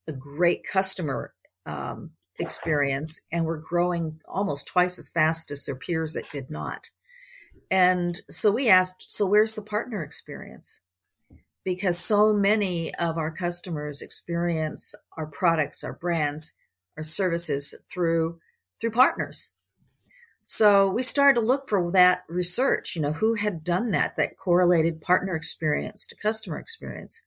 a 0.06 0.12
great 0.12 0.62
customer 0.70 1.32
um, 1.64 2.10
experience 2.38 3.22
and 3.32 3.44
were 3.44 3.56
growing 3.56 4.20
almost 4.28 4.66
twice 4.66 4.98
as 4.98 5.08
fast 5.08 5.50
as 5.50 5.64
their 5.64 5.76
peers 5.76 6.12
that 6.12 6.30
did 6.30 6.50
not. 6.50 6.90
And 7.70 8.20
so 8.30 8.52
we 8.52 8.68
asked, 8.68 9.10
so 9.10 9.26
where's 9.26 9.54
the 9.54 9.62
partner 9.62 10.02
experience? 10.02 10.80
because 11.66 11.98
so 11.98 12.32
many 12.32 12.94
of 12.94 13.18
our 13.18 13.32
customers 13.32 14.00
experience 14.00 14.94
our 15.18 15.26
products, 15.26 15.82
our 15.82 15.92
brands, 15.92 16.52
our 16.96 17.02
services 17.02 17.74
through 17.90 18.38
through 18.80 18.90
partners. 18.90 19.52
So 20.44 20.88
we 20.88 21.02
started 21.02 21.40
to 21.40 21.46
look 21.46 21.68
for 21.68 21.90
that 21.90 22.22
research, 22.28 22.94
you 22.94 23.02
know, 23.02 23.12
who 23.12 23.34
had 23.34 23.64
done 23.64 23.90
that, 23.90 24.16
that 24.16 24.36
correlated 24.36 25.00
partner 25.00 25.34
experience 25.34 26.06
to 26.06 26.16
customer 26.16 26.58
experience. 26.58 27.22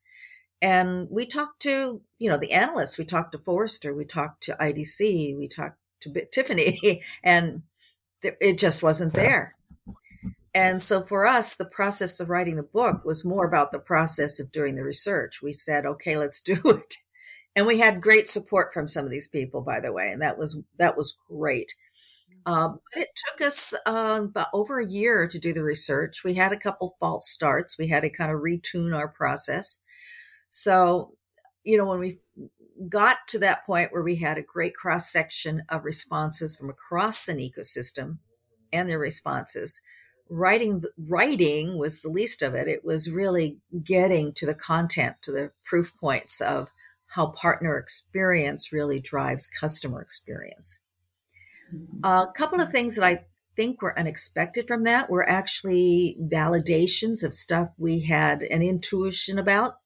And 0.61 1.07
we 1.09 1.25
talked 1.25 1.61
to, 1.63 2.01
you 2.17 2.29
know, 2.29 2.37
the 2.37 2.51
analysts, 2.51 2.97
we 2.97 3.05
talked 3.05 3.33
to 3.33 3.37
Forrester, 3.37 3.93
we 3.93 4.05
talked 4.05 4.43
to 4.43 4.57
IDC, 4.59 5.37
we 5.37 5.47
talked 5.47 5.77
to 6.01 6.25
Tiffany, 6.31 7.01
and 7.23 7.63
it 8.23 8.57
just 8.57 8.83
wasn't 8.83 9.13
there. 9.13 9.55
And 10.53 10.81
so 10.81 11.01
for 11.01 11.25
us, 11.25 11.55
the 11.55 11.65
process 11.65 12.19
of 12.19 12.29
writing 12.29 12.55
the 12.55 12.63
book 12.63 13.05
was 13.05 13.23
more 13.23 13.45
about 13.45 13.71
the 13.71 13.79
process 13.79 14.39
of 14.39 14.51
doing 14.51 14.75
the 14.75 14.83
research. 14.83 15.41
We 15.41 15.53
said, 15.53 15.85
okay, 15.85 16.17
let's 16.17 16.41
do 16.41 16.57
it. 16.65 16.95
And 17.59 17.67
we 17.67 17.77
had 17.77 17.99
great 17.99 18.29
support 18.29 18.71
from 18.71 18.87
some 18.87 19.03
of 19.03 19.11
these 19.11 19.27
people, 19.27 19.59
by 19.61 19.81
the 19.81 19.91
way, 19.91 20.13
and 20.13 20.21
that 20.21 20.37
was 20.37 20.57
that 20.77 20.95
was 20.95 21.17
great. 21.27 21.75
Um, 22.45 22.79
but 22.93 23.03
it 23.03 23.09
took 23.27 23.45
us 23.45 23.73
uh, 23.85 24.21
about 24.23 24.47
over 24.53 24.79
a 24.79 24.87
year 24.87 25.27
to 25.27 25.37
do 25.37 25.51
the 25.51 25.61
research. 25.61 26.23
We 26.23 26.35
had 26.35 26.53
a 26.53 26.57
couple 26.57 26.95
false 27.01 27.29
starts. 27.29 27.77
We 27.77 27.89
had 27.89 28.03
to 28.03 28.09
kind 28.09 28.31
of 28.31 28.39
retune 28.39 28.95
our 28.95 29.09
process. 29.09 29.81
So, 30.51 31.15
you 31.65 31.77
know, 31.77 31.83
when 31.83 31.99
we 31.99 32.19
got 32.87 33.17
to 33.27 33.39
that 33.39 33.65
point 33.65 33.91
where 33.91 34.03
we 34.03 34.15
had 34.15 34.37
a 34.37 34.41
great 34.41 34.73
cross 34.73 35.11
section 35.11 35.63
of 35.67 35.83
responses 35.83 36.55
from 36.55 36.69
across 36.69 37.27
an 37.27 37.39
ecosystem 37.39 38.19
and 38.71 38.89
their 38.89 38.99
responses, 38.99 39.81
writing 40.29 40.81
writing 41.09 41.77
was 41.77 42.03
the 42.03 42.09
least 42.09 42.41
of 42.41 42.53
it 42.53 42.67
it 42.67 42.85
was 42.85 43.09
really 43.09 43.57
getting 43.83 44.31
to 44.31 44.45
the 44.45 44.53
content 44.53 45.15
to 45.23 45.31
the 45.31 45.51
proof 45.65 45.91
points 45.99 46.39
of 46.39 46.69
how 47.09 47.27
partner 47.27 47.77
experience 47.77 48.71
really 48.71 48.99
drives 48.99 49.47
customer 49.47 50.01
experience 50.01 50.79
mm-hmm. 51.73 52.03
a 52.03 52.31
couple 52.35 52.59
of 52.59 52.69
things 52.69 52.95
that 52.95 53.05
i 53.05 53.23
think 53.55 53.81
were 53.81 53.97
unexpected 53.97 54.67
from 54.67 54.83
that 54.83 55.09
were 55.09 55.27
actually 55.27 56.17
validations 56.21 57.23
of 57.23 57.33
stuff 57.33 57.69
we 57.77 58.01
had 58.01 58.41
an 58.43 58.61
intuition 58.61 59.37
about 59.37 59.77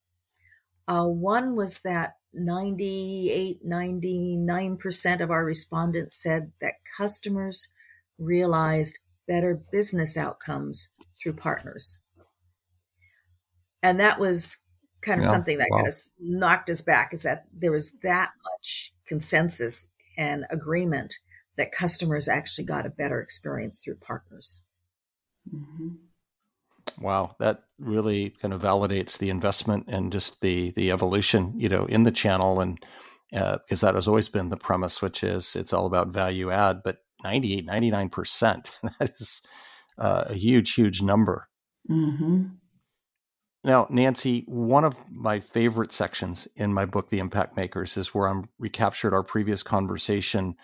uh, 0.87 1.05
one 1.05 1.55
was 1.55 1.81
that 1.81 2.17
98 2.33 3.65
99% 3.65 5.21
of 5.21 5.31
our 5.31 5.45
respondents 5.45 6.21
said 6.21 6.51
that 6.59 6.75
customers 6.97 7.69
realized 8.17 8.99
better 9.27 9.61
business 9.71 10.17
outcomes 10.17 10.89
through 11.21 11.33
partners. 11.33 11.99
And 13.81 13.99
that 13.99 14.19
was 14.19 14.59
kind 15.03 15.19
of 15.19 15.25
yeah, 15.25 15.31
something 15.31 15.57
that 15.57 15.67
wow. 15.71 15.77
kind 15.77 15.87
of 15.87 15.93
knocked 16.19 16.69
us 16.69 16.81
back 16.81 17.13
is 17.13 17.23
that 17.23 17.45
there 17.53 17.71
was 17.71 17.97
that 18.03 18.31
much 18.43 18.93
consensus 19.05 19.89
and 20.17 20.45
agreement 20.49 21.15
that 21.57 21.71
customers 21.71 22.27
actually 22.27 22.65
got 22.65 22.85
a 22.85 22.89
better 22.89 23.21
experience 23.21 23.79
through 23.83 23.95
partners. 23.95 24.63
Mm-hmm. 25.53 25.89
Wow, 26.99 27.35
that 27.39 27.63
really 27.79 28.31
kind 28.31 28.53
of 28.53 28.61
validates 28.61 29.17
the 29.17 29.29
investment 29.29 29.85
and 29.87 30.11
just 30.11 30.41
the 30.41 30.71
the 30.71 30.91
evolution, 30.91 31.53
you 31.57 31.69
know, 31.69 31.85
in 31.85 32.03
the 32.03 32.11
channel, 32.11 32.59
and 32.59 32.79
because 33.31 33.83
uh, 33.83 33.87
that 33.87 33.95
has 33.95 34.07
always 34.07 34.29
been 34.29 34.49
the 34.49 34.57
premise, 34.57 35.01
which 35.01 35.23
is 35.23 35.55
it's 35.55 35.73
all 35.73 35.85
about 35.85 36.09
value 36.09 36.51
add. 36.51 36.81
But 36.83 36.97
98, 37.23 37.65
99%. 37.65 38.71
That 38.99 39.11
is 39.15 39.41
uh, 39.97 40.25
a 40.27 40.33
huge, 40.33 40.73
huge 40.73 41.01
number. 41.01 41.47
Mm-hmm. 41.89 42.43
Now, 43.63 43.87
Nancy, 43.89 44.43
one 44.47 44.83
of 44.83 44.97
my 45.09 45.39
favorite 45.39 45.93
sections 45.93 46.47
in 46.55 46.73
my 46.73 46.85
book, 46.85 47.09
The 47.09 47.19
Impact 47.19 47.55
Makers, 47.55 47.95
is 47.95 48.13
where 48.13 48.27
I'm 48.27 48.49
recaptured 48.59 49.13
our 49.13 49.23
previous 49.23 49.63
conversation 49.63 50.55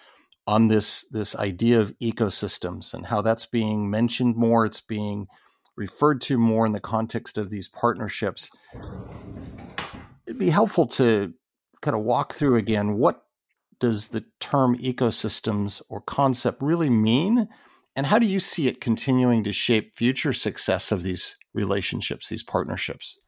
on 0.45 0.67
this 0.67 1.07
this 1.09 1.35
idea 1.35 1.79
of 1.79 1.97
ecosystems 1.99 2.93
and 2.93 3.05
how 3.05 3.21
that's 3.21 3.45
being 3.45 3.89
mentioned 3.89 4.35
more. 4.35 4.65
It's 4.65 4.81
being 4.81 5.27
referred 5.77 6.19
to 6.21 6.37
more 6.37 6.65
in 6.65 6.73
the 6.73 6.81
context 6.81 7.37
of 7.37 7.49
these 7.49 7.69
partnerships. 7.69 8.51
It'd 10.27 10.39
be 10.39 10.49
helpful 10.49 10.85
to 10.87 11.33
kind 11.81 11.95
of 11.95 12.03
walk 12.03 12.33
through 12.33 12.57
again 12.57 12.95
what 12.97 13.23
does 13.79 14.09
the 14.09 14.25
term 14.41 14.77
ecosystems 14.77 15.81
or 15.87 16.01
concept 16.01 16.61
really 16.61 16.89
mean? 16.89 17.47
And 17.95 18.07
how 18.07 18.19
do 18.19 18.25
you 18.25 18.41
see 18.41 18.67
it 18.67 18.81
continuing 18.81 19.43
to 19.45 19.53
shape 19.53 19.95
future 19.95 20.33
success 20.33 20.91
of 20.91 21.03
these 21.03 21.37
relationships, 21.53 22.29
these 22.29 22.43
partnerships? 22.43 23.19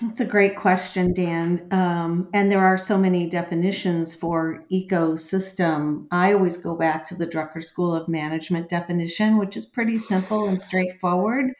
That's 0.00 0.20
a 0.20 0.24
great 0.24 0.56
question, 0.56 1.12
Dan. 1.14 1.68
Um, 1.70 2.28
and 2.32 2.50
there 2.50 2.64
are 2.64 2.78
so 2.78 2.98
many 2.98 3.28
definitions 3.28 4.14
for 4.14 4.64
ecosystem. 4.72 6.06
I 6.10 6.32
always 6.32 6.56
go 6.56 6.74
back 6.74 7.06
to 7.06 7.14
the 7.14 7.26
Drucker 7.26 7.62
School 7.62 7.94
of 7.94 8.08
Management 8.08 8.68
definition, 8.68 9.38
which 9.38 9.56
is 9.56 9.64
pretty 9.64 9.98
simple 9.98 10.48
and 10.48 10.60
straightforward 10.60 11.52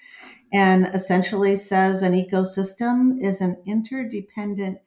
and 0.52 0.90
essentially 0.94 1.56
says 1.56 2.02
an 2.02 2.12
ecosystem 2.12 3.22
is 3.22 3.40
an 3.40 3.56
interdependent 3.64 4.78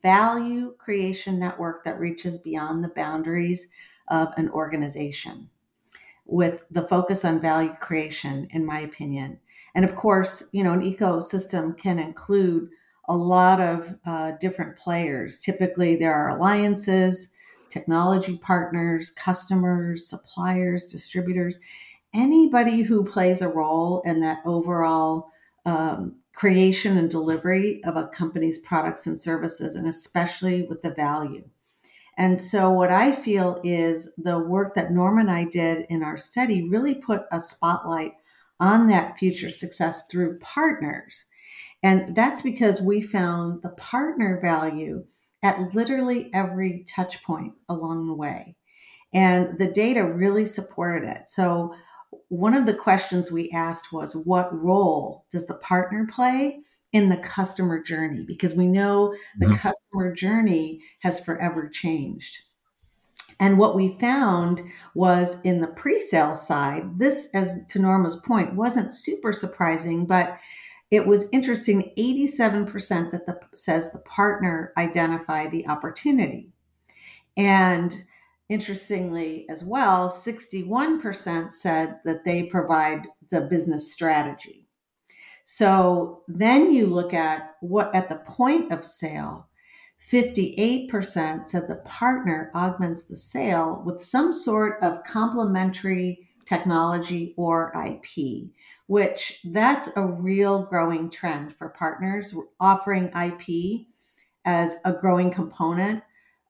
value 0.00 0.74
creation 0.78 1.38
network 1.38 1.84
that 1.84 1.98
reaches 1.98 2.38
beyond 2.38 2.84
the 2.84 2.88
boundaries 2.88 3.66
of 4.08 4.28
an 4.36 4.48
organization 4.50 5.50
with 6.28 6.60
the 6.70 6.86
focus 6.86 7.24
on 7.24 7.40
value 7.40 7.74
creation, 7.80 8.46
in 8.52 8.64
my 8.64 8.80
opinion. 8.80 9.38
And 9.74 9.84
of 9.84 9.96
course, 9.96 10.44
you 10.52 10.62
know, 10.62 10.72
an 10.72 10.82
ecosystem 10.82 11.76
can 11.76 11.98
include 11.98 12.68
a 13.08 13.16
lot 13.16 13.60
of 13.60 13.96
uh, 14.06 14.32
different 14.38 14.76
players. 14.76 15.40
Typically, 15.40 15.96
there 15.96 16.14
are 16.14 16.28
alliances, 16.30 17.28
technology 17.70 18.36
partners, 18.36 19.10
customers, 19.10 20.06
suppliers, 20.06 20.86
distributors, 20.86 21.58
anybody 22.14 22.82
who 22.82 23.04
plays 23.04 23.40
a 23.40 23.48
role 23.48 24.02
in 24.04 24.20
that 24.20 24.38
overall 24.44 25.30
um, 25.64 26.16
creation 26.34 26.96
and 26.96 27.10
delivery 27.10 27.82
of 27.84 27.96
a 27.96 28.08
company's 28.08 28.58
products 28.58 29.06
and 29.06 29.20
services, 29.20 29.74
and 29.74 29.88
especially 29.88 30.62
with 30.62 30.82
the 30.82 30.94
value. 30.94 31.44
And 32.18 32.40
so, 32.40 32.68
what 32.68 32.90
I 32.90 33.12
feel 33.12 33.60
is 33.62 34.10
the 34.18 34.40
work 34.40 34.74
that 34.74 34.90
Norma 34.90 35.20
and 35.20 35.30
I 35.30 35.44
did 35.44 35.86
in 35.88 36.02
our 36.02 36.18
study 36.18 36.68
really 36.68 36.96
put 36.96 37.22
a 37.30 37.40
spotlight 37.40 38.14
on 38.58 38.88
that 38.88 39.16
future 39.18 39.50
success 39.50 40.02
through 40.10 40.40
partners. 40.40 41.26
And 41.80 42.16
that's 42.16 42.42
because 42.42 42.80
we 42.80 43.00
found 43.00 43.62
the 43.62 43.68
partner 43.68 44.40
value 44.42 45.04
at 45.44 45.72
literally 45.72 46.28
every 46.34 46.84
touch 46.88 47.22
point 47.22 47.52
along 47.68 48.08
the 48.08 48.14
way. 48.14 48.56
And 49.14 49.56
the 49.56 49.70
data 49.70 50.04
really 50.04 50.44
supported 50.44 51.08
it. 51.08 51.28
So, 51.28 51.72
one 52.30 52.54
of 52.54 52.66
the 52.66 52.74
questions 52.74 53.30
we 53.30 53.48
asked 53.52 53.92
was 53.92 54.16
what 54.16 54.52
role 54.52 55.24
does 55.30 55.46
the 55.46 55.54
partner 55.54 56.08
play 56.10 56.58
in 56.92 57.08
the 57.08 57.16
customer 57.18 57.82
journey? 57.82 58.22
Because 58.22 58.54
we 58.54 58.66
know 58.66 59.14
the 59.38 59.46
mm-hmm. 59.46 59.56
customer 59.56 60.14
journey 60.14 60.82
has 61.00 61.20
forever 61.20 61.68
changed. 61.68 62.38
And 63.40 63.58
what 63.58 63.76
we 63.76 63.96
found 64.00 64.62
was 64.94 65.40
in 65.42 65.60
the 65.60 65.68
pre 65.68 66.00
sale 66.00 66.34
side, 66.34 66.98
this, 66.98 67.28
as 67.34 67.60
to 67.68 67.78
Norma's 67.78 68.16
point, 68.16 68.54
wasn't 68.54 68.94
super 68.94 69.32
surprising, 69.32 70.06
but 70.06 70.38
it 70.90 71.06
was 71.06 71.28
interesting 71.32 71.92
87% 71.98 73.12
that 73.12 73.26
the, 73.26 73.38
says 73.54 73.92
the 73.92 73.98
partner 74.00 74.72
identify 74.76 75.48
the 75.48 75.68
opportunity. 75.68 76.50
And 77.36 78.04
interestingly 78.48 79.46
as 79.50 79.62
well, 79.62 80.10
61% 80.10 81.52
said 81.52 82.00
that 82.04 82.24
they 82.24 82.44
provide 82.44 83.06
the 83.30 83.42
business 83.42 83.92
strategy. 83.92 84.67
So 85.50 86.24
then 86.28 86.74
you 86.74 86.84
look 86.84 87.14
at 87.14 87.56
what 87.60 87.94
at 87.94 88.10
the 88.10 88.16
point 88.16 88.70
of 88.70 88.84
sale, 88.84 89.48
58% 90.12 91.48
said 91.48 91.66
the 91.66 91.82
partner 91.86 92.50
augments 92.54 93.04
the 93.04 93.16
sale 93.16 93.82
with 93.82 94.04
some 94.04 94.34
sort 94.34 94.76
of 94.82 95.02
complementary 95.04 96.28
technology 96.44 97.32
or 97.38 97.72
IP, 97.74 98.50
which 98.88 99.40
that's 99.42 99.88
a 99.96 100.04
real 100.04 100.64
growing 100.64 101.08
trend 101.08 101.56
for 101.56 101.70
partners. 101.70 102.34
Offering 102.60 103.10
IP 103.16 103.86
as 104.44 104.76
a 104.84 104.92
growing 104.92 105.30
component. 105.30 106.02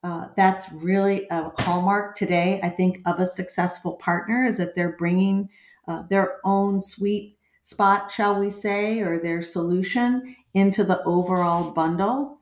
Uh, 0.02 0.26
that's 0.36 0.72
really 0.72 1.28
a 1.30 1.52
hallmark 1.62 2.16
today, 2.16 2.58
I 2.64 2.68
think, 2.68 2.98
of 3.06 3.20
a 3.20 3.28
successful 3.28 3.92
partner 3.92 4.44
is 4.44 4.56
that 4.56 4.74
they're 4.74 4.96
bringing 4.96 5.50
uh, 5.86 6.02
their 6.10 6.38
own 6.44 6.82
sweet 6.82 7.37
spot, 7.68 8.10
shall 8.10 8.40
we 8.40 8.48
say, 8.48 9.00
or 9.00 9.18
their 9.18 9.42
solution 9.42 10.34
into 10.54 10.84
the 10.84 11.02
overall 11.04 11.70
bundle. 11.70 12.38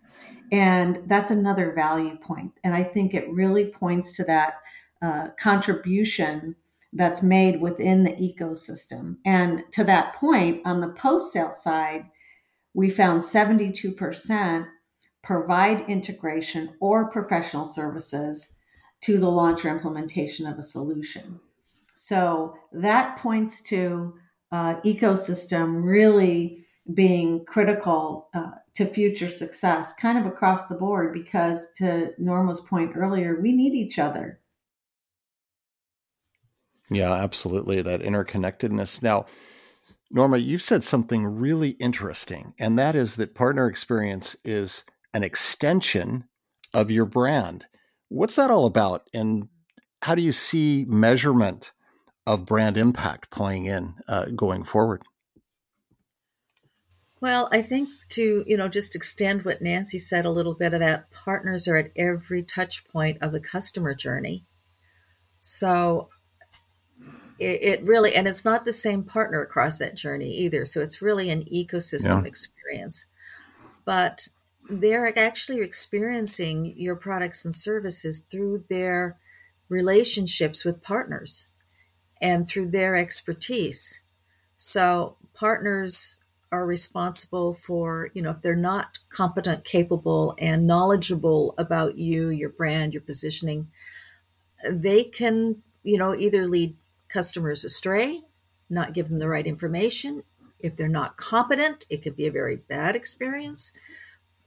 And 0.53 1.03
that's 1.07 1.33
another 1.33 1.73
value 1.73 2.17
point. 2.17 2.53
And 2.63 2.73
I 2.73 2.85
think 2.85 3.13
it 3.13 3.29
really 3.31 3.67
points 3.67 4.15
to 4.17 4.25
that 4.25 4.61
uh, 5.03 5.29
contribution 5.39 6.55
that's 6.93 7.23
made 7.23 7.61
within 7.61 8.05
the 8.05 8.13
ecosystem. 8.13 9.17
And 9.25 9.65
to 9.73 9.83
that 9.85 10.15
point, 10.15 10.63
on 10.65 10.81
the 10.81 10.91
post 10.91 11.33
sale 11.33 11.53
side, 11.53 12.07
we 12.73 12.89
found 12.89 13.23
72% 13.23 14.67
provide 15.25 15.89
integration 15.89 16.75
or 16.79 17.11
professional 17.11 17.67
services 17.67 18.51
to 19.01 19.19
the 19.19 19.29
launch 19.29 19.65
or 19.65 19.71
implementation 19.71 20.47
of 20.47 20.57
a 20.59 20.63
solution. 20.63 21.41
So 21.95 22.57
that 22.73 23.19
points 23.19 23.61
to 23.63 24.15
uh, 24.53 24.81
ecosystem 24.83 25.85
really 25.85 26.65
being 26.95 27.45
critical 27.45 28.29
uh, 28.35 28.51
to 28.75 28.87
future 28.87 29.29
success, 29.29 29.93
kind 29.95 30.19
of 30.19 30.27
across 30.27 30.67
the 30.67 30.75
board, 30.75 31.13
because 31.13 31.67
to 31.77 32.13
Norma's 32.19 32.61
point 32.61 32.93
earlier, 32.95 33.41
we 33.41 33.53
need 33.53 33.75
each 33.75 33.99
other. 33.99 34.41
Yeah, 36.91 37.13
absolutely. 37.13 37.83
That 37.83 38.03
interconnectedness. 38.03 39.03
Now, 39.03 39.27
Norma, 40.11 40.39
you've 40.39 40.63
said 40.63 40.85
something 40.85 41.27
really 41.27 41.71
interesting, 41.71 42.55
and 42.61 42.79
that 42.79 42.95
is 42.95 43.17
that 43.17 43.35
partner 43.35 43.67
experience 43.67 44.37
is 44.45 44.85
an 45.13 45.25
extension 45.25 46.25
of 46.73 46.91
your 46.91 47.07
brand. 47.07 47.67
What's 48.09 48.37
that 48.37 48.51
all 48.51 48.67
about? 48.67 49.09
And 49.13 49.49
how 50.03 50.15
do 50.15 50.23
you 50.23 50.31
see 50.31 50.85
measurement 50.89 51.73
of 52.27 52.47
brand 52.47 52.77
impact 52.77 53.31
playing 53.31 53.67
in 53.67 53.95
uh, 54.09 54.27
going 54.35 54.65
forward? 54.65 55.03
Well, 57.21 57.49
I 57.51 57.63
think 57.63 57.89
to, 58.11 58.45
you 58.47 58.57
know, 58.57 58.69
just 58.69 58.95
extend 58.95 59.45
what 59.45 59.63
Nancy 59.63 59.99
said 59.99 60.25
a 60.25 60.31
little 60.31 60.55
bit 60.55 60.75
of 60.75 60.81
that 60.81 61.11
partners 61.11 61.67
are 61.67 61.77
at 61.77 61.91
every 61.97 62.43
touch 62.43 62.87
point 62.87 63.19
of 63.23 63.33
the 63.33 63.41
customer 63.41 63.95
journey. 63.95 64.45
So 65.41 66.11
it, 67.39 67.63
it, 67.63 67.83
really 67.83 68.15
and 68.15 68.27
it's 68.27 68.45
not 68.45 68.65
the 68.65 68.73
same 68.73 69.03
partner 69.03 69.43
across 69.43 69.79
that 69.79 69.95
journey 69.95 70.31
either 70.31 70.65
so 70.65 70.81
it's 70.81 71.03
really 71.03 71.31
an 71.31 71.45
ecosystem 71.45 72.23
yeah. 72.23 72.29
experience 72.29 73.07
but 73.85 74.29
they're 74.69 75.17
actually 75.19 75.61
experiencing 75.61 76.75
your 76.77 76.97
products 76.97 77.45
and 77.45 77.55
services 77.55 78.21
through 78.21 78.65
their 78.69 79.19
relationships 79.69 80.65
with 80.65 80.83
partners 80.83 81.49
and 82.21 82.49
through 82.49 82.71
their 82.71 82.97
expertise 82.97 84.01
so 84.57 85.17
partners 85.35 86.19
are 86.53 86.67
responsible 86.67 87.53
for 87.53 88.11
you 88.15 88.23
know 88.23 88.31
if 88.31 88.41
they're 88.43 88.57
not 88.57 88.99
competent 89.09 89.65
capable 89.65 90.35
and 90.39 90.67
knowledgeable 90.67 91.55
about 91.59 91.99
you 91.99 92.29
your 92.29 92.49
brand 92.49 92.93
your 92.93 93.03
positioning 93.03 93.69
they 94.71 95.05
can 95.05 95.63
you 95.83 95.99
know 95.99 96.15
either 96.15 96.47
lead 96.47 96.77
customers 97.09 97.65
astray, 97.65 98.23
not 98.69 98.93
give 98.93 99.09
them 99.09 99.19
the 99.19 99.29
right 99.29 99.47
information. 99.47 100.23
If 100.59 100.77
they're 100.77 100.89
not 100.89 101.17
competent, 101.17 101.87
it 101.91 102.03
could 102.03 102.17
be 102.17 102.27
a 102.27 102.33
very 102.33 102.57
bad 102.57 102.97
experience. 102.97 103.73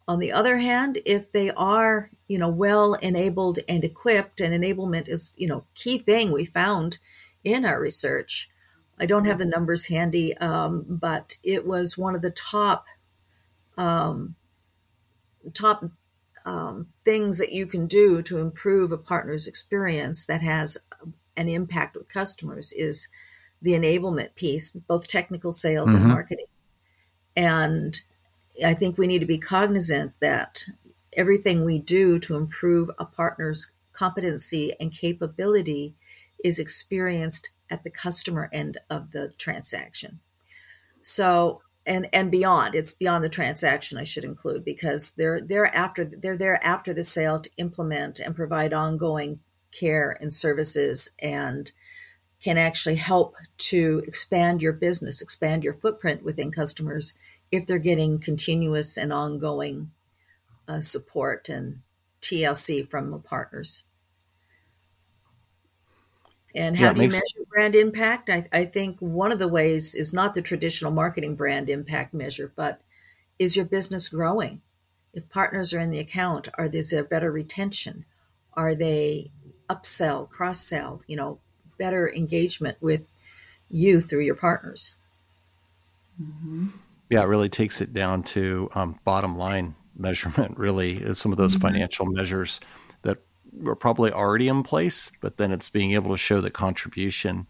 On 0.07 0.19
the 0.19 0.31
other 0.31 0.57
hand, 0.57 0.99
if 1.05 1.31
they 1.31 1.51
are, 1.51 2.09
you 2.27 2.37
know, 2.37 2.49
well 2.49 2.95
enabled 2.95 3.59
and 3.67 3.83
equipped, 3.83 4.39
and 4.41 4.53
enablement 4.53 5.07
is, 5.07 5.35
you 5.37 5.47
know, 5.47 5.65
key 5.75 5.99
thing 5.99 6.31
we 6.31 6.45
found 6.45 6.97
in 7.53 7.65
our 7.65 7.79
research. 7.79 8.49
I 8.99 9.05
don't 9.05 9.25
have 9.25 9.37
the 9.37 9.45
numbers 9.45 9.85
handy, 9.85 10.35
um, 10.37 10.85
but 10.87 11.37
it 11.43 11.65
was 11.65 11.97
one 11.97 12.15
of 12.15 12.21
the 12.21 12.31
top 12.31 12.85
um, 13.77 14.35
top 15.53 15.85
um, 16.45 16.87
things 17.05 17.37
that 17.37 17.53
you 17.53 17.65
can 17.65 17.87
do 17.87 18.21
to 18.23 18.39
improve 18.39 18.91
a 18.91 18.97
partner's 18.97 19.47
experience 19.47 20.25
that 20.25 20.41
has 20.41 20.77
an 21.37 21.47
impact 21.47 21.95
with 21.95 22.09
customers 22.09 22.73
is 22.73 23.07
the 23.61 23.71
enablement 23.73 24.35
piece, 24.35 24.73
both 24.73 25.07
technical 25.07 25.51
sales 25.51 25.89
mm-hmm. 25.89 26.03
and 26.03 26.07
marketing. 26.07 26.45
And 27.35 28.01
I 28.65 28.73
think 28.73 28.97
we 28.97 29.07
need 29.07 29.19
to 29.19 29.25
be 29.25 29.37
cognizant 29.37 30.13
that 30.19 30.65
everything 31.15 31.63
we 31.63 31.79
do 31.79 32.19
to 32.19 32.35
improve 32.35 32.89
a 32.97 33.05
partner's 33.05 33.71
competency 33.93 34.73
and 34.79 34.91
capability 34.91 35.95
is 36.43 36.59
experienced 36.59 37.49
at 37.69 37.83
the 37.83 37.91
customer 37.91 38.49
end 38.51 38.77
of 38.89 39.11
the 39.11 39.33
transaction. 39.37 40.19
So 41.01 41.61
and 41.85 42.07
and 42.13 42.29
beyond, 42.29 42.75
it's 42.75 42.91
beyond 42.91 43.23
the 43.23 43.29
transaction 43.29 43.97
I 43.97 44.03
should 44.03 44.23
include 44.23 44.63
because 44.63 45.11
they're 45.11 45.41
they're 45.41 45.73
after 45.73 46.05
they're 46.05 46.37
there 46.37 46.63
after 46.65 46.93
the 46.93 47.03
sale 47.03 47.39
to 47.39 47.49
implement 47.57 48.19
and 48.19 48.35
provide 48.35 48.73
ongoing 48.73 49.39
care 49.71 50.17
and 50.19 50.31
services 50.31 51.11
and 51.19 51.71
can 52.41 52.57
actually 52.57 52.95
help 52.95 53.35
to 53.57 54.01
expand 54.07 54.61
your 54.61 54.71
business, 54.71 55.21
expand 55.21 55.63
your 55.63 55.73
footprint 55.73 56.23
within 56.23 56.51
customers 56.51 57.13
if 57.51 57.65
they're 57.65 57.79
getting 57.79 58.19
continuous 58.19 58.97
and 58.97 59.11
ongoing 59.11 59.91
uh, 60.67 60.79
support 60.79 61.49
and 61.49 61.79
TLC 62.21 62.89
from 62.89 63.11
the 63.11 63.19
partners. 63.19 63.83
And 66.55 66.77
how 66.77 66.87
yeah, 66.87 66.93
do 66.93 67.01
you 67.01 67.07
makes- 67.07 67.15
measure 67.15 67.47
brand 67.49 67.75
impact? 67.75 68.29
I, 68.29 68.47
I 68.51 68.65
think 68.65 68.99
one 68.99 69.31
of 69.31 69.39
the 69.39 69.47
ways 69.47 69.95
is 69.95 70.13
not 70.13 70.33
the 70.33 70.41
traditional 70.41 70.91
marketing 70.91 71.35
brand 71.35 71.69
impact 71.69 72.13
measure, 72.13 72.51
but 72.55 72.81
is 73.37 73.55
your 73.55 73.65
business 73.65 74.09
growing? 74.09 74.61
If 75.13 75.29
partners 75.29 75.73
are 75.73 75.79
in 75.79 75.89
the 75.89 75.99
account, 75.99 76.49
are 76.57 76.69
there 76.69 77.03
better 77.03 77.31
retention? 77.31 78.05
Are 78.53 78.75
they 78.75 79.31
upsell, 79.69 80.29
cross 80.29 80.59
sell, 80.59 81.01
you 81.07 81.15
know, 81.15 81.39
better 81.77 82.11
engagement 82.11 82.77
with 82.81 83.07
you 83.69 84.01
through 84.01 84.21
your 84.21 84.35
partners. 84.35 84.95
Mm-hmm. 86.21 86.67
Yeah, 87.09 87.23
it 87.23 87.27
really 87.27 87.49
takes 87.49 87.81
it 87.81 87.93
down 87.93 88.23
to 88.23 88.69
um, 88.75 88.99
bottom 89.05 89.35
line 89.35 89.75
measurement, 89.95 90.57
really, 90.57 91.13
some 91.15 91.31
of 91.31 91.37
those 91.37 91.53
mm-hmm. 91.53 91.67
financial 91.67 92.05
measures 92.05 92.59
that 93.51 93.63
were 93.63 93.75
probably 93.75 94.11
already 94.11 94.47
in 94.47 94.63
place, 94.63 95.11
but 95.21 95.37
then 95.37 95.51
it's 95.51 95.69
being 95.69 95.93
able 95.93 96.11
to 96.11 96.17
show 96.17 96.41
the 96.41 96.51
contribution 96.51 97.47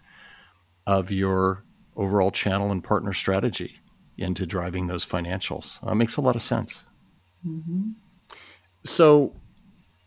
of 0.88 1.12
your 1.12 1.63
overall 1.95 2.31
channel 2.31 2.71
and 2.71 2.83
partner 2.83 3.13
strategy 3.13 3.79
into 4.17 4.45
driving 4.45 4.88
those 4.88 5.05
financials. 5.05 5.79
Uh, 5.85 5.95
makes 5.95 6.17
a 6.17 6.21
lot 6.21 6.35
of 6.35 6.41
sense. 6.41 6.85
Mm-hmm. 7.45 7.91
So, 8.83 9.35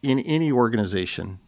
in 0.02 0.18
any 0.20 0.50
organization, 0.50 1.38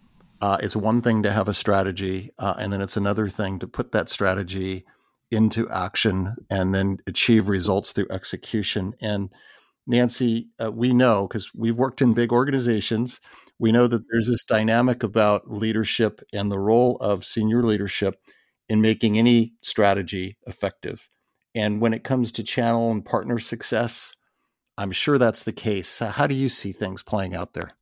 uh, 0.41 0.59
it's 0.61 0.77
one 0.77 1.01
thing 1.01 1.23
to 1.23 1.33
have 1.33 1.49
a 1.49 1.55
strategy, 1.55 2.31
uh, 2.39 2.55
and 2.59 2.73
then 2.73 2.81
it's 2.81 2.97
another 2.97 3.29
thing 3.29 3.59
to 3.59 3.67
put 3.67 3.93
that 3.93 4.09
strategy 4.09 4.85
into 5.31 5.69
action 5.71 6.37
and 6.51 6.75
then 6.75 6.99
achieve 7.07 7.49
results 7.49 7.93
through 7.93 8.07
execution. 8.11 8.95
And 9.01 9.31
Nancy, 9.87 10.49
uh, 10.63 10.71
we 10.71 10.93
know 10.93 11.27
because 11.27 11.51
we've 11.55 11.77
worked 11.77 12.03
in 12.03 12.15
big 12.15 12.33
organizations, 12.33 13.21
we 13.65 13.73
know 13.73 13.87
that 13.87 14.05
there's 14.13 14.29
this 14.29 14.45
dynamic 14.45 15.03
about 15.03 15.51
leadership 15.51 16.21
and 16.35 16.53
the 16.53 16.59
role 16.59 16.97
of 16.97 17.25
senior 17.25 17.63
leadership 17.63 18.21
in 18.69 18.83
making 18.83 19.17
any 19.17 19.55
strategy 19.63 20.37
effective. 20.47 21.09
And 21.55 21.81
when 21.81 21.95
it 21.95 22.05
comes 22.05 22.31
to 22.33 22.43
channel 22.45 22.93
and 22.93 23.03
partner 23.03 23.39
success, 23.39 24.17
I'm 24.77 24.93
sure 24.93 25.17
that's 25.17 25.45
the 25.45 25.53
case. 25.55 26.01
How 26.01 26.27
do 26.27 26.35
you 26.35 26.51
see 26.51 26.73
things 26.73 27.03
playing 27.03 27.35
out 27.35 27.55
there? 27.55 27.73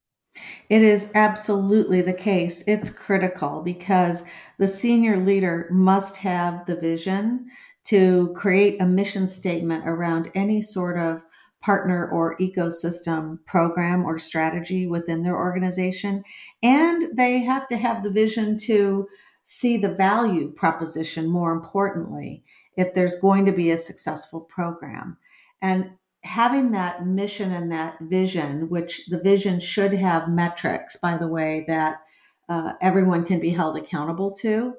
It 0.68 0.83
is 0.83 1.11
absolutely 1.16 2.01
the 2.01 2.12
case. 2.12 2.62
It's 2.68 2.88
critical 2.88 3.61
because 3.62 4.23
the 4.59 4.68
senior 4.68 5.16
leader 5.16 5.66
must 5.73 6.14
have 6.18 6.64
the 6.64 6.77
vision 6.77 7.47
to 7.87 8.33
create 8.37 8.81
a 8.81 8.87
mission 8.87 9.27
statement 9.27 9.83
around 9.88 10.31
any 10.37 10.62
sort 10.62 10.97
of 10.97 11.23
partner 11.62 12.09
or 12.09 12.37
ecosystem 12.38 13.38
program 13.46 14.05
or 14.05 14.18
strategy 14.18 14.87
within 14.87 15.22
their 15.22 15.37
organization. 15.37 16.22
And 16.62 17.16
they 17.16 17.38
have 17.38 17.66
to 17.68 17.77
have 17.77 18.03
the 18.03 18.11
vision 18.11 18.59
to 18.59 19.09
see 19.44 19.77
the 19.77 19.94
value 19.94 20.51
proposition 20.53 21.27
more 21.29 21.53
importantly 21.53 22.44
if 22.77 22.94
there's 22.94 23.20
going 23.20 23.46
to 23.46 23.53
be 23.53 23.70
a 23.70 23.79
successful 23.79 24.40
program. 24.40 25.16
And 25.61 25.92
having 26.25 26.70
that 26.72 27.07
mission 27.07 27.53
and 27.53 27.70
that 27.72 27.98
vision, 28.01 28.68
which 28.68 29.07
the 29.09 29.20
vision 29.20 29.61
should 29.61 29.92
have 29.92 30.29
metrics, 30.29 30.96
by 30.96 31.16
the 31.16 31.29
way, 31.29 31.64
that 31.68 32.01
uh, 32.48 32.72
everyone 32.81 33.25
can 33.25 33.40
be 33.40 33.51
held 33.51 33.77
accountable 33.77 34.33
to. 34.33 34.75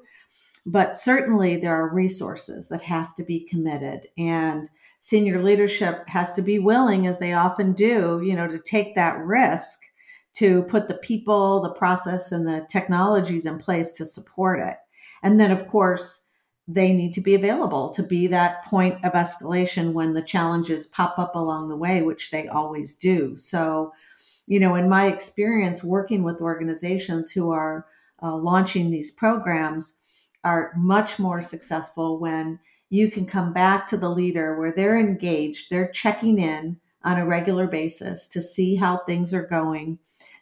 But 0.65 0.97
certainly 0.97 1.57
there 1.57 1.75
are 1.75 1.93
resources 1.93 2.69
that 2.69 2.81
have 2.83 3.13
to 3.15 3.23
be 3.23 3.41
committed. 3.41 4.07
And 4.17 4.69
senior 5.03 5.43
leadership 5.43 6.07
has 6.07 6.31
to 6.31 6.41
be 6.41 6.59
willing, 6.59 7.07
as 7.07 7.17
they 7.19 7.33
often 7.33 7.73
do, 7.73 8.21
you 8.23 8.33
know, 8.33 8.47
to 8.47 8.57
take 8.57 8.95
that 8.95 9.19
risk 9.19 9.81
to 10.33 10.63
put 10.63 10.87
the 10.87 10.93
people, 10.93 11.61
the 11.61 11.73
process, 11.73 12.31
and 12.31 12.47
the 12.47 12.65
technologies 12.69 13.45
in 13.45 13.59
place 13.59 13.91
to 13.91 14.05
support 14.05 14.61
it. 14.61 14.77
And 15.21 15.41
then, 15.41 15.51
of 15.51 15.67
course, 15.67 16.21
they 16.69 16.93
need 16.93 17.11
to 17.15 17.19
be 17.19 17.35
available 17.35 17.89
to 17.89 18.01
be 18.01 18.27
that 18.27 18.63
point 18.63 19.03
of 19.03 19.11
escalation 19.11 19.91
when 19.91 20.13
the 20.13 20.21
challenges 20.21 20.87
pop 20.87 21.19
up 21.19 21.35
along 21.35 21.67
the 21.67 21.75
way, 21.75 22.01
which 22.01 22.31
they 22.31 22.47
always 22.47 22.95
do. 22.95 23.35
So, 23.35 23.91
you 24.47 24.57
know, 24.57 24.73
in 24.75 24.87
my 24.87 25.07
experience 25.07 25.83
working 25.83 26.23
with 26.23 26.39
organizations 26.39 27.29
who 27.29 27.51
are 27.51 27.85
uh, 28.21 28.37
launching 28.37 28.89
these 28.89 29.11
programs, 29.11 29.97
are 30.45 30.71
much 30.77 31.19
more 31.19 31.41
successful 31.41 32.19
when 32.19 32.59
you 32.93 33.09
can 33.09 33.25
come 33.25 33.51
back 33.51 33.87
to 33.87 33.97
the 33.97 34.09
leader 34.09 34.55
where 34.55 34.71
they're 34.71 34.99
engaged, 34.99 35.71
they're 35.71 35.89
checking 35.89 36.37
in 36.37 36.77
on 37.03 37.17
a 37.17 37.25
regular 37.25 37.65
basis 37.65 38.27
to 38.27 38.39
see 38.39 38.75
how 38.75 38.97
things 38.97 39.33
are 39.33 39.47
going, 39.47 39.97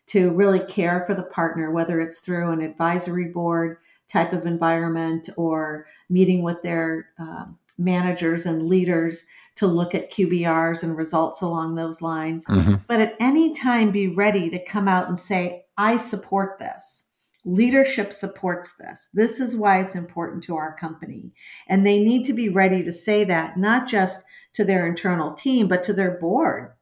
to 0.08 0.32
really 0.32 0.60
care 0.60 1.06
for 1.08 1.14
the 1.14 1.24
partner, 1.24 1.72
whether 1.72 2.02
it's 2.02 2.20
through 2.20 2.52
an 2.52 2.60
advisory 2.60 3.30
board 3.30 3.78
type 4.10 4.34
of 4.34 4.46
environment 4.46 5.30
or 5.38 5.88
meeting 6.10 6.44
with 6.44 6.62
their 6.62 7.08
um, 7.20 7.58
managers 7.78 8.46
and 8.46 8.68
leaders 8.68 9.24
to 9.56 9.66
look 9.66 9.96
at 9.96 10.12
QBRs 10.12 10.84
and 10.84 10.98
results 10.98 11.40
along 11.40 11.76
those 11.76 12.02
lines. 12.02 12.44
Mm-hmm. 12.48 12.76
But 12.86 13.00
at 13.00 13.16
any 13.22 13.54
time, 13.54 13.92
be 13.92 14.10
ready 14.10 14.50
to 14.50 14.66
come 14.66 14.90
out 14.90 15.08
and 15.08 15.18
say, 15.18 15.64
I 15.78 15.96
support 15.96 16.60
this. 16.60 17.08
Leadership 17.44 18.14
supports 18.14 18.76
this. 18.76 19.10
This 19.14 19.40
is 19.40 19.56
why 19.56 19.80
it's 19.80 19.96
important 19.96 20.44
to 20.44 20.56
our 20.56 20.76
company. 20.78 21.32
And 21.68 21.86
they 21.86 22.00
need 22.00 22.24
to 22.26 22.34
be 22.34 22.50
ready 22.50 22.84
to 22.84 22.94
say 22.94 23.24
that, 23.24 23.58
not 23.58 23.88
just 23.88 24.24
to 24.54 24.64
their 24.64 24.86
internal 24.86 25.34
team, 25.34 25.68
but 25.68 25.84
to 25.86 25.94
their 25.94 26.20
board. 26.20 26.74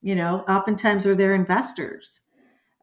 You 0.00 0.14
know, 0.14 0.44
oftentimes 0.48 1.06
are 1.06 1.14
their 1.14 1.34
investors. 1.34 2.20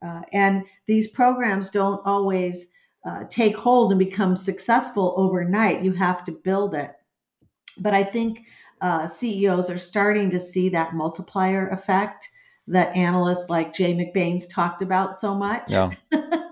Uh, 0.06 0.22
and 0.32 0.64
these 0.86 1.08
programs 1.08 1.70
don't 1.70 2.02
always 2.06 2.68
uh, 3.06 3.24
take 3.30 3.56
hold 3.56 3.92
and 3.92 4.00
become 4.00 4.36
successful 4.36 5.14
overnight. 5.18 5.84
You 5.84 5.94
have 5.94 6.24
to 6.26 6.32
build 6.32 6.76
it. 6.76 6.92
But 7.80 7.94
I 7.94 8.04
think 8.04 8.46
uh, 8.82 9.08
CEOs 9.08 9.70
are 9.70 9.78
starting 9.80 10.30
to 10.32 10.40
see 10.40 10.70
that 10.70 10.94
multiplier 10.94 11.70
effect 11.70 12.30
that 12.68 12.96
analysts 12.96 13.50
like 13.50 13.74
Jay 13.74 13.94
McBain's 13.94 14.48
talked 14.48 14.82
about 14.82 15.18
so 15.18 15.34
much. 15.34 15.64
Yeah. 15.68 15.92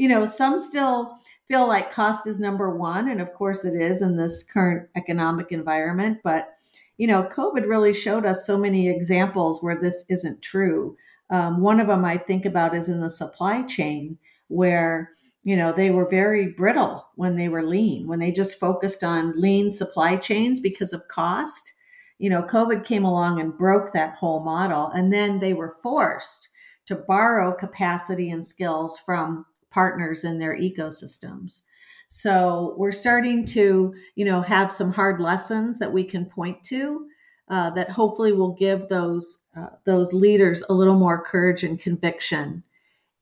you 0.00 0.08
know, 0.08 0.24
some 0.24 0.58
still 0.60 1.18
feel 1.46 1.66
like 1.66 1.92
cost 1.92 2.26
is 2.26 2.40
number 2.40 2.74
one. 2.74 3.10
And 3.10 3.20
of 3.20 3.34
course 3.34 3.66
it 3.66 3.74
is 3.74 4.00
in 4.00 4.16
this 4.16 4.42
current 4.42 4.88
economic 4.96 5.52
environment. 5.52 6.20
But, 6.24 6.54
you 6.96 7.06
know, 7.06 7.24
COVID 7.24 7.68
really 7.68 7.92
showed 7.92 8.24
us 8.24 8.46
so 8.46 8.56
many 8.56 8.88
examples 8.88 9.62
where 9.62 9.78
this 9.78 10.06
isn't 10.08 10.40
true. 10.40 10.96
Um, 11.28 11.60
one 11.60 11.80
of 11.80 11.88
them 11.88 12.02
I 12.06 12.16
think 12.16 12.46
about 12.46 12.74
is 12.74 12.88
in 12.88 13.00
the 13.00 13.10
supply 13.10 13.60
chain, 13.64 14.16
where 14.48 15.10
you 15.42 15.54
know 15.54 15.70
they 15.70 15.90
were 15.90 16.08
very 16.08 16.48
brittle 16.48 17.06
when 17.16 17.36
they 17.36 17.48
were 17.48 17.62
lean 17.62 18.06
when 18.06 18.18
they 18.18 18.30
just 18.30 18.60
focused 18.60 19.02
on 19.02 19.40
lean 19.40 19.72
supply 19.72 20.14
chains 20.16 20.60
because 20.60 20.92
of 20.92 21.08
cost 21.08 21.72
you 22.18 22.28
know 22.28 22.42
covid 22.42 22.84
came 22.84 23.04
along 23.04 23.40
and 23.40 23.56
broke 23.56 23.90
that 23.92 24.14
whole 24.16 24.44
model 24.44 24.88
and 24.88 25.10
then 25.10 25.38
they 25.38 25.54
were 25.54 25.74
forced 25.82 26.50
to 26.84 26.94
borrow 26.94 27.54
capacity 27.54 28.28
and 28.28 28.44
skills 28.44 28.98
from 28.98 29.46
partners 29.70 30.24
in 30.24 30.38
their 30.38 30.56
ecosystems. 30.56 31.62
So 32.08 32.74
we're 32.76 32.92
starting 32.92 33.44
to 33.46 33.94
you 34.14 34.24
know 34.24 34.42
have 34.42 34.72
some 34.72 34.92
hard 34.92 35.20
lessons 35.20 35.78
that 35.78 35.92
we 35.92 36.04
can 36.04 36.26
point 36.26 36.62
to 36.64 37.06
uh, 37.48 37.70
that 37.70 37.90
hopefully 37.90 38.32
will 38.32 38.54
give 38.54 38.88
those 38.88 39.44
uh, 39.56 39.70
those 39.84 40.12
leaders 40.12 40.62
a 40.68 40.74
little 40.74 40.98
more 40.98 41.22
courage 41.22 41.64
and 41.64 41.80
conviction 41.80 42.62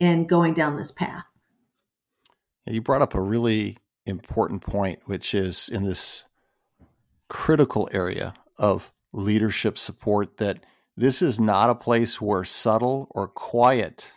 in 0.01 0.27
going 0.27 0.55
down 0.55 0.77
this 0.77 0.93
path. 0.93 1.25
You 2.67 2.83
brought 2.83 3.03
up 3.03 3.15
a 3.15 3.21
really 3.21 3.79
important 4.07 4.63
point, 4.63 5.01
which 5.07 5.35
is 5.35 5.69
in 5.71 5.83
this 5.83 6.25
critical 7.29 7.89
area 7.93 8.35
of 8.59 8.93
leadership 9.13 9.79
support 9.79 10.37
that 10.37 10.65
this 10.97 11.23
is 11.23 11.41
not 11.41 11.71
a 11.71 11.75
place 11.75 12.21
where 12.21 12.45
subtle 12.45 13.09
or 13.11 13.29
quiet 13.29 14.13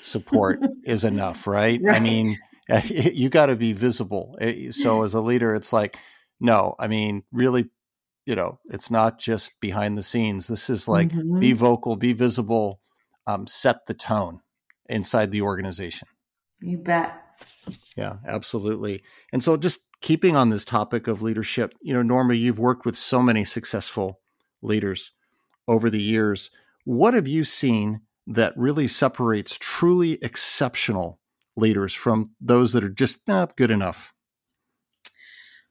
support 0.00 0.60
is 0.84 1.04
enough, 1.04 1.46
right? 1.46 1.80
right? 1.82 1.96
I 1.96 2.00
mean, 2.00 2.34
you 2.90 3.28
got 3.28 3.46
to 3.46 3.56
be 3.56 3.72
visible. 3.72 4.36
Eh, 4.40 4.70
so 4.70 5.02
as 5.02 5.14
a 5.14 5.20
leader, 5.20 5.54
it's 5.54 5.72
like, 5.72 5.96
no, 6.40 6.74
I 6.78 6.88
mean, 6.88 7.22
really, 7.32 7.70
you 8.26 8.34
know, 8.34 8.58
it's 8.66 8.90
not 8.90 9.18
just 9.18 9.60
behind 9.60 9.96
the 9.96 10.02
scenes. 10.02 10.48
This 10.48 10.68
is 10.68 10.88
like 10.88 11.08
mm-hmm. 11.08 11.40
be 11.40 11.52
vocal, 11.52 11.96
be 11.96 12.12
visible, 12.12 12.80
um, 13.26 13.46
set 13.46 13.86
the 13.86 13.94
tone 13.94 14.40
inside 14.88 15.30
the 15.30 15.42
organization. 15.42 16.08
You 16.60 16.78
bet. 16.78 17.22
Yeah, 17.96 18.16
absolutely. 18.26 19.02
And 19.32 19.42
so 19.42 19.56
just 19.56 19.86
keeping 20.00 20.36
on 20.36 20.50
this 20.50 20.64
topic 20.64 21.08
of 21.08 21.22
leadership, 21.22 21.74
you 21.80 21.92
know, 21.92 22.02
Norma, 22.02 22.34
you've 22.34 22.58
worked 22.58 22.84
with 22.84 22.96
so 22.96 23.22
many 23.22 23.44
successful 23.44 24.20
leaders 24.62 25.12
over 25.66 25.90
the 25.90 26.00
years. 26.00 26.50
What 26.84 27.14
have 27.14 27.26
you 27.26 27.44
seen 27.44 28.02
that 28.26 28.56
really 28.56 28.88
separates 28.88 29.56
truly 29.58 30.18
exceptional 30.22 31.20
leaders 31.56 31.92
from 31.92 32.30
those 32.40 32.72
that 32.72 32.84
are 32.84 32.88
just 32.88 33.26
not 33.28 33.56
good 33.56 33.70
enough? 33.70 34.12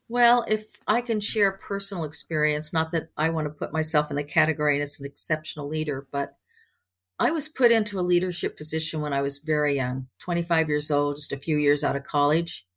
Well, 0.07 0.45
if 0.47 0.79
I 0.87 1.01
can 1.01 1.19
share 1.19 1.51
personal 1.51 2.03
experience, 2.03 2.71
not 2.71 2.91
that 2.91 3.09
I 3.17 3.29
want 3.29 3.47
to 3.47 3.53
put 3.53 3.73
myself 3.73 4.09
in 4.09 4.15
the 4.15 4.23
category 4.23 4.79
as 4.79 4.99
an 4.99 5.05
exceptional 5.05 5.67
leader, 5.67 6.07
but 6.11 6.35
I 7.17 7.31
was 7.31 7.49
put 7.49 7.71
into 7.71 7.99
a 7.99 8.01
leadership 8.01 8.57
position 8.57 9.01
when 9.01 9.13
I 9.13 9.21
was 9.21 9.39
very 9.39 9.75
young, 9.75 10.07
25 10.19 10.69
years 10.69 10.91
old, 10.91 11.15
just 11.15 11.31
a 11.31 11.37
few 11.37 11.57
years 11.57 11.83
out 11.83 11.95
of 11.95 12.03
college. 12.03 12.67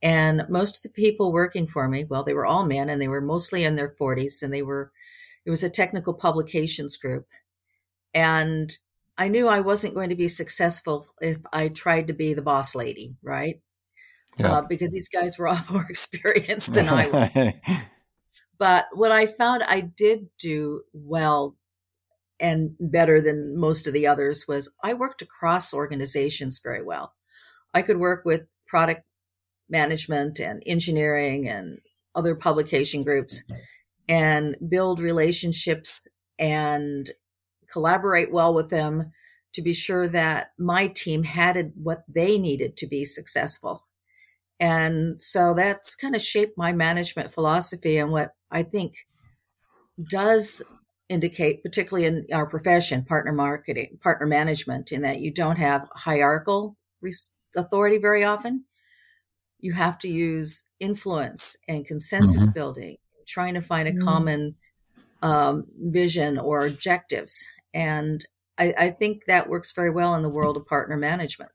And 0.00 0.46
most 0.48 0.76
of 0.76 0.82
the 0.82 0.88
people 0.88 1.32
working 1.32 1.66
for 1.66 1.86
me, 1.86 2.04
well, 2.04 2.22
they 2.22 2.32
were 2.32 2.46
all 2.46 2.64
men 2.64 2.88
and 2.88 3.02
they 3.02 3.08
were 3.08 3.20
mostly 3.20 3.64
in 3.64 3.74
their 3.74 3.92
40s 4.00 4.42
and 4.42 4.52
they 4.52 4.62
were, 4.62 4.92
it 5.44 5.50
was 5.50 5.62
a 5.62 5.68
technical 5.68 6.14
publications 6.14 6.96
group. 6.96 7.26
And 8.14 8.74
I 9.20 9.28
knew 9.28 9.48
I 9.48 9.60
wasn't 9.60 9.92
going 9.92 10.08
to 10.08 10.14
be 10.14 10.28
successful 10.28 11.06
if 11.20 11.36
I 11.52 11.68
tried 11.68 12.06
to 12.06 12.14
be 12.14 12.32
the 12.32 12.40
boss 12.40 12.74
lady, 12.74 13.16
right? 13.22 13.60
Yeah. 14.38 14.52
Uh, 14.52 14.62
because 14.62 14.92
these 14.92 15.10
guys 15.10 15.36
were 15.36 15.46
all 15.48 15.60
more 15.70 15.86
experienced 15.90 16.72
than 16.72 16.88
I 16.88 17.06
was. 17.08 17.52
but 18.58 18.86
what 18.94 19.12
I 19.12 19.26
found 19.26 19.62
I 19.64 19.82
did 19.82 20.30
do 20.38 20.84
well 20.94 21.54
and 22.40 22.76
better 22.80 23.20
than 23.20 23.60
most 23.60 23.86
of 23.86 23.92
the 23.92 24.06
others 24.06 24.46
was 24.48 24.74
I 24.82 24.94
worked 24.94 25.20
across 25.20 25.74
organizations 25.74 26.58
very 26.58 26.82
well. 26.82 27.12
I 27.74 27.82
could 27.82 27.98
work 27.98 28.24
with 28.24 28.46
product 28.66 29.02
management 29.68 30.40
and 30.40 30.62
engineering 30.64 31.46
and 31.46 31.80
other 32.14 32.34
publication 32.34 33.04
groups 33.04 33.44
and 34.08 34.56
build 34.66 34.98
relationships 34.98 36.08
and 36.38 37.10
collaborate 37.72 38.32
well 38.32 38.52
with 38.52 38.70
them 38.70 39.12
to 39.52 39.62
be 39.62 39.72
sure 39.72 40.08
that 40.08 40.52
my 40.58 40.86
team 40.86 41.24
had 41.24 41.72
what 41.74 42.04
they 42.08 42.38
needed 42.38 42.76
to 42.76 42.86
be 42.86 43.04
successful. 43.04 43.86
And 44.60 45.20
so 45.20 45.54
that's 45.54 45.94
kind 45.94 46.14
of 46.14 46.20
shaped 46.20 46.56
my 46.56 46.72
management 46.72 47.32
philosophy 47.32 47.96
and 47.96 48.10
what 48.10 48.34
I 48.50 48.62
think 48.62 49.06
does 50.08 50.62
indicate, 51.08 51.62
particularly 51.62 52.06
in 52.06 52.26
our 52.32 52.46
profession, 52.46 53.04
partner 53.04 53.32
marketing, 53.32 53.98
partner 54.00 54.26
management, 54.26 54.92
in 54.92 55.02
that 55.02 55.20
you 55.20 55.32
don't 55.32 55.58
have 55.58 55.88
hierarchical 55.94 56.76
authority 57.56 57.98
very 57.98 58.22
often. 58.22 58.64
You 59.58 59.72
have 59.72 59.98
to 60.00 60.08
use 60.08 60.62
influence 60.78 61.58
and 61.68 61.86
consensus 61.86 62.42
mm-hmm. 62.42 62.52
building, 62.52 62.96
trying 63.26 63.54
to 63.54 63.60
find 63.60 63.88
a 63.88 63.92
mm-hmm. 63.92 64.06
common 64.06 64.54
um, 65.22 65.66
vision 65.76 66.38
or 66.38 66.66
objectives. 66.66 67.46
And 67.72 68.24
I, 68.58 68.74
I 68.78 68.90
think 68.90 69.24
that 69.26 69.48
works 69.48 69.72
very 69.72 69.90
well 69.90 70.14
in 70.14 70.22
the 70.22 70.28
world 70.28 70.56
of 70.56 70.66
partner 70.66 70.96
management. 70.96 71.50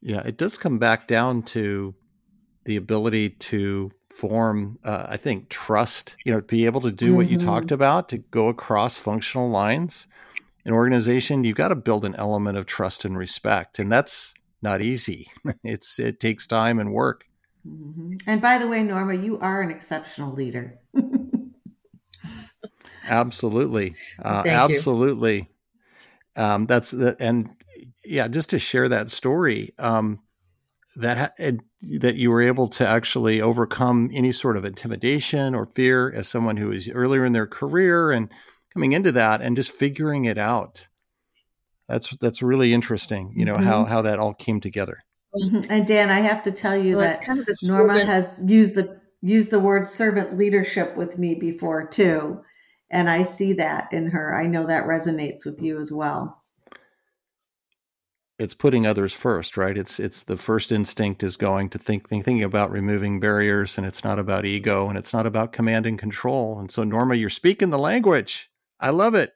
Yeah, 0.00 0.22
it 0.26 0.36
does 0.36 0.58
come 0.58 0.78
back 0.78 1.06
down 1.06 1.42
to 1.44 1.94
the 2.64 2.76
ability 2.76 3.30
to 3.30 3.92
form, 4.10 4.78
uh, 4.84 5.06
I 5.08 5.16
think, 5.16 5.48
trust, 5.48 6.16
you 6.24 6.32
know, 6.32 6.40
be 6.40 6.66
able 6.66 6.80
to 6.82 6.92
do 6.92 7.06
mm-hmm. 7.06 7.16
what 7.16 7.30
you 7.30 7.38
talked 7.38 7.66
mm-hmm. 7.66 7.74
about, 7.74 8.08
to 8.10 8.18
go 8.18 8.48
across 8.48 8.96
functional 8.96 9.48
lines. 9.48 10.06
An 10.64 10.72
organization, 10.72 11.44
you've 11.44 11.56
got 11.56 11.68
to 11.68 11.74
build 11.74 12.04
an 12.04 12.14
element 12.16 12.58
of 12.58 12.66
trust 12.66 13.04
and 13.04 13.16
respect. 13.16 13.78
And 13.78 13.90
that's 13.90 14.34
not 14.60 14.80
easy. 14.80 15.30
It's 15.64 15.98
it 15.98 16.20
takes 16.20 16.46
time 16.46 16.78
and 16.78 16.92
work. 16.92 17.24
Mm-hmm. 17.66 18.16
And 18.26 18.40
by 18.40 18.58
the 18.58 18.66
way, 18.66 18.82
Norma, 18.82 19.14
you 19.14 19.38
are 19.38 19.62
an 19.62 19.70
exceptional 19.70 20.32
leader. 20.32 20.78
Absolutely, 23.06 23.94
uh, 24.22 24.42
absolutely. 24.46 25.50
Um, 26.36 26.66
that's 26.66 26.90
the 26.90 27.16
and 27.20 27.50
yeah, 28.04 28.28
just 28.28 28.50
to 28.50 28.58
share 28.58 28.88
that 28.88 29.10
story. 29.10 29.74
Um, 29.78 30.20
that 30.96 31.18
ha- 31.18 31.50
that 31.98 32.16
you 32.16 32.30
were 32.30 32.42
able 32.42 32.68
to 32.68 32.86
actually 32.86 33.40
overcome 33.40 34.10
any 34.12 34.30
sort 34.32 34.56
of 34.56 34.64
intimidation 34.64 35.54
or 35.54 35.66
fear 35.66 36.12
as 36.12 36.28
someone 36.28 36.58
who 36.58 36.70
is 36.70 36.88
earlier 36.88 37.24
in 37.24 37.32
their 37.32 37.46
career 37.46 38.12
and 38.12 38.30
coming 38.72 38.92
into 38.92 39.12
that 39.12 39.40
and 39.40 39.56
just 39.56 39.72
figuring 39.72 40.24
it 40.24 40.38
out. 40.38 40.88
That's 41.88 42.14
that's 42.16 42.42
really 42.42 42.72
interesting. 42.72 43.32
You 43.36 43.44
know 43.44 43.56
mm-hmm. 43.56 43.64
how 43.64 43.84
how 43.84 44.02
that 44.02 44.18
all 44.18 44.34
came 44.34 44.60
together. 44.60 45.02
Mm-hmm. 45.34 45.70
And 45.70 45.86
Dan, 45.86 46.10
I 46.10 46.20
have 46.20 46.42
to 46.44 46.52
tell 46.52 46.76
you 46.76 46.96
well, 46.96 47.08
that 47.08 47.24
kind 47.24 47.40
of 47.40 47.46
Norma 47.62 47.94
servant. 47.94 48.08
has 48.08 48.42
used 48.46 48.74
the 48.74 49.00
used 49.22 49.50
the 49.50 49.60
word 49.60 49.88
servant 49.88 50.36
leadership 50.36 50.96
with 50.96 51.18
me 51.18 51.34
before 51.34 51.86
too, 51.86 52.42
and 52.92 53.10
I 53.10 53.24
see 53.24 53.52
that 53.54 53.92
in 53.92 54.10
her. 54.10 54.38
I 54.38 54.46
know 54.46 54.66
that 54.66 54.84
resonates 54.84 55.44
with 55.44 55.60
you 55.60 55.80
as 55.80 55.90
well 55.90 56.42
it's 58.42 58.54
putting 58.54 58.84
others 58.84 59.12
first, 59.12 59.56
right? 59.56 59.78
It's 59.78 60.00
it's 60.00 60.24
the 60.24 60.36
first 60.36 60.72
instinct 60.72 61.22
is 61.22 61.36
going 61.36 61.70
to 61.70 61.78
think, 61.78 62.08
think 62.08 62.24
thinking 62.24 62.42
about 62.42 62.72
removing 62.72 63.20
barriers, 63.20 63.78
and 63.78 63.86
it's 63.86 64.02
not 64.02 64.18
about 64.18 64.44
ego, 64.44 64.88
and 64.88 64.98
it's 64.98 65.12
not 65.12 65.26
about 65.26 65.52
command 65.52 65.86
and 65.86 65.96
control. 65.96 66.58
And 66.58 66.68
so, 66.68 66.82
Norma, 66.82 67.14
you're 67.14 67.30
speaking 67.30 67.70
the 67.70 67.78
language. 67.78 68.50
I 68.80 68.90
love 68.90 69.14
it. 69.14 69.32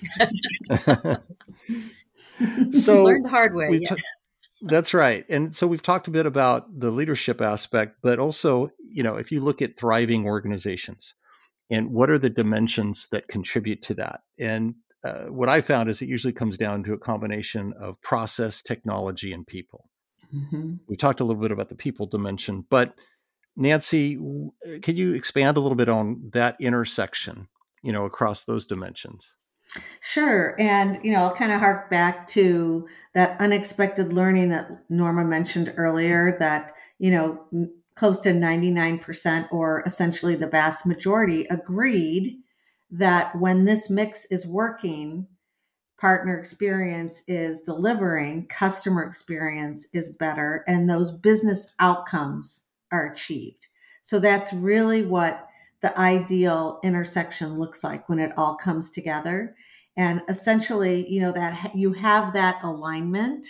so 2.72 3.04
learned 3.04 3.26
the 3.26 3.30
hard 3.30 3.54
way. 3.54 3.80
Yeah. 3.82 3.96
T- 3.96 4.02
that's 4.62 4.94
right. 4.94 5.26
And 5.28 5.54
so 5.54 5.66
we've 5.66 5.82
talked 5.82 6.08
a 6.08 6.10
bit 6.10 6.24
about 6.24 6.80
the 6.80 6.90
leadership 6.90 7.42
aspect, 7.42 7.96
but 8.02 8.18
also, 8.18 8.70
you 8.80 9.02
know, 9.02 9.16
if 9.16 9.30
you 9.30 9.40
look 9.40 9.60
at 9.60 9.76
thriving 9.76 10.26
organizations 10.26 11.14
and 11.70 11.90
what 11.90 12.10
are 12.10 12.18
the 12.18 12.30
dimensions 12.30 13.08
that 13.12 13.28
contribute 13.28 13.82
to 13.82 13.94
that? 13.94 14.20
And 14.38 14.74
uh, 15.04 15.26
what 15.26 15.48
I 15.48 15.60
found 15.60 15.88
is 15.88 16.02
it 16.02 16.08
usually 16.08 16.32
comes 16.32 16.56
down 16.56 16.82
to 16.84 16.92
a 16.92 16.98
combination 16.98 17.72
of 17.78 18.00
process, 18.02 18.62
technology, 18.62 19.32
and 19.32 19.46
people. 19.46 19.88
Mm-hmm. 20.34 20.74
We 20.88 20.96
talked 20.96 21.20
a 21.20 21.24
little 21.24 21.42
bit 21.42 21.52
about 21.52 21.68
the 21.68 21.74
people 21.74 22.06
dimension, 22.06 22.64
but 22.68 22.94
Nancy, 23.56 24.16
uh, 24.16 24.78
can 24.82 24.96
you 24.96 25.14
expand 25.14 25.56
a 25.56 25.60
little 25.60 25.76
bit 25.76 25.88
on 25.88 26.30
that 26.32 26.56
intersection, 26.60 27.48
you 27.82 27.92
know, 27.92 28.04
across 28.04 28.44
those 28.44 28.66
dimensions? 28.66 29.34
Sure. 30.00 30.54
And, 30.58 30.98
you 31.04 31.12
know, 31.12 31.20
I'll 31.20 31.34
kind 31.34 31.52
of 31.52 31.60
hark 31.60 31.90
back 31.90 32.26
to 32.28 32.88
that 33.14 33.38
unexpected 33.40 34.12
learning 34.12 34.48
that 34.50 34.70
Norma 34.88 35.24
mentioned 35.24 35.74
earlier 35.76 36.36
that, 36.40 36.72
you 36.98 37.10
know, 37.10 37.44
close 37.98 38.20
to 38.20 38.30
99% 38.30 39.48
or 39.50 39.82
essentially 39.84 40.36
the 40.36 40.46
vast 40.46 40.86
majority 40.86 41.44
agreed 41.50 42.38
that 42.88 43.36
when 43.36 43.64
this 43.64 43.90
mix 43.90 44.24
is 44.26 44.46
working, 44.46 45.26
partner 46.00 46.38
experience 46.38 47.24
is 47.26 47.58
delivering, 47.58 48.46
customer 48.46 49.02
experience 49.02 49.88
is 49.92 50.10
better, 50.10 50.62
and 50.68 50.88
those 50.88 51.10
business 51.10 51.72
outcomes 51.80 52.66
are 52.92 53.10
achieved. 53.10 53.66
So 54.02 54.20
that's 54.20 54.52
really 54.52 55.04
what 55.04 55.48
the 55.82 55.98
ideal 55.98 56.78
intersection 56.84 57.58
looks 57.58 57.82
like 57.82 58.08
when 58.08 58.20
it 58.20 58.30
all 58.36 58.54
comes 58.54 58.90
together. 58.90 59.56
And 59.96 60.22
essentially, 60.28 61.04
you 61.10 61.20
know, 61.20 61.32
that 61.32 61.74
you 61.74 61.94
have 61.94 62.32
that 62.32 62.62
alignment 62.62 63.44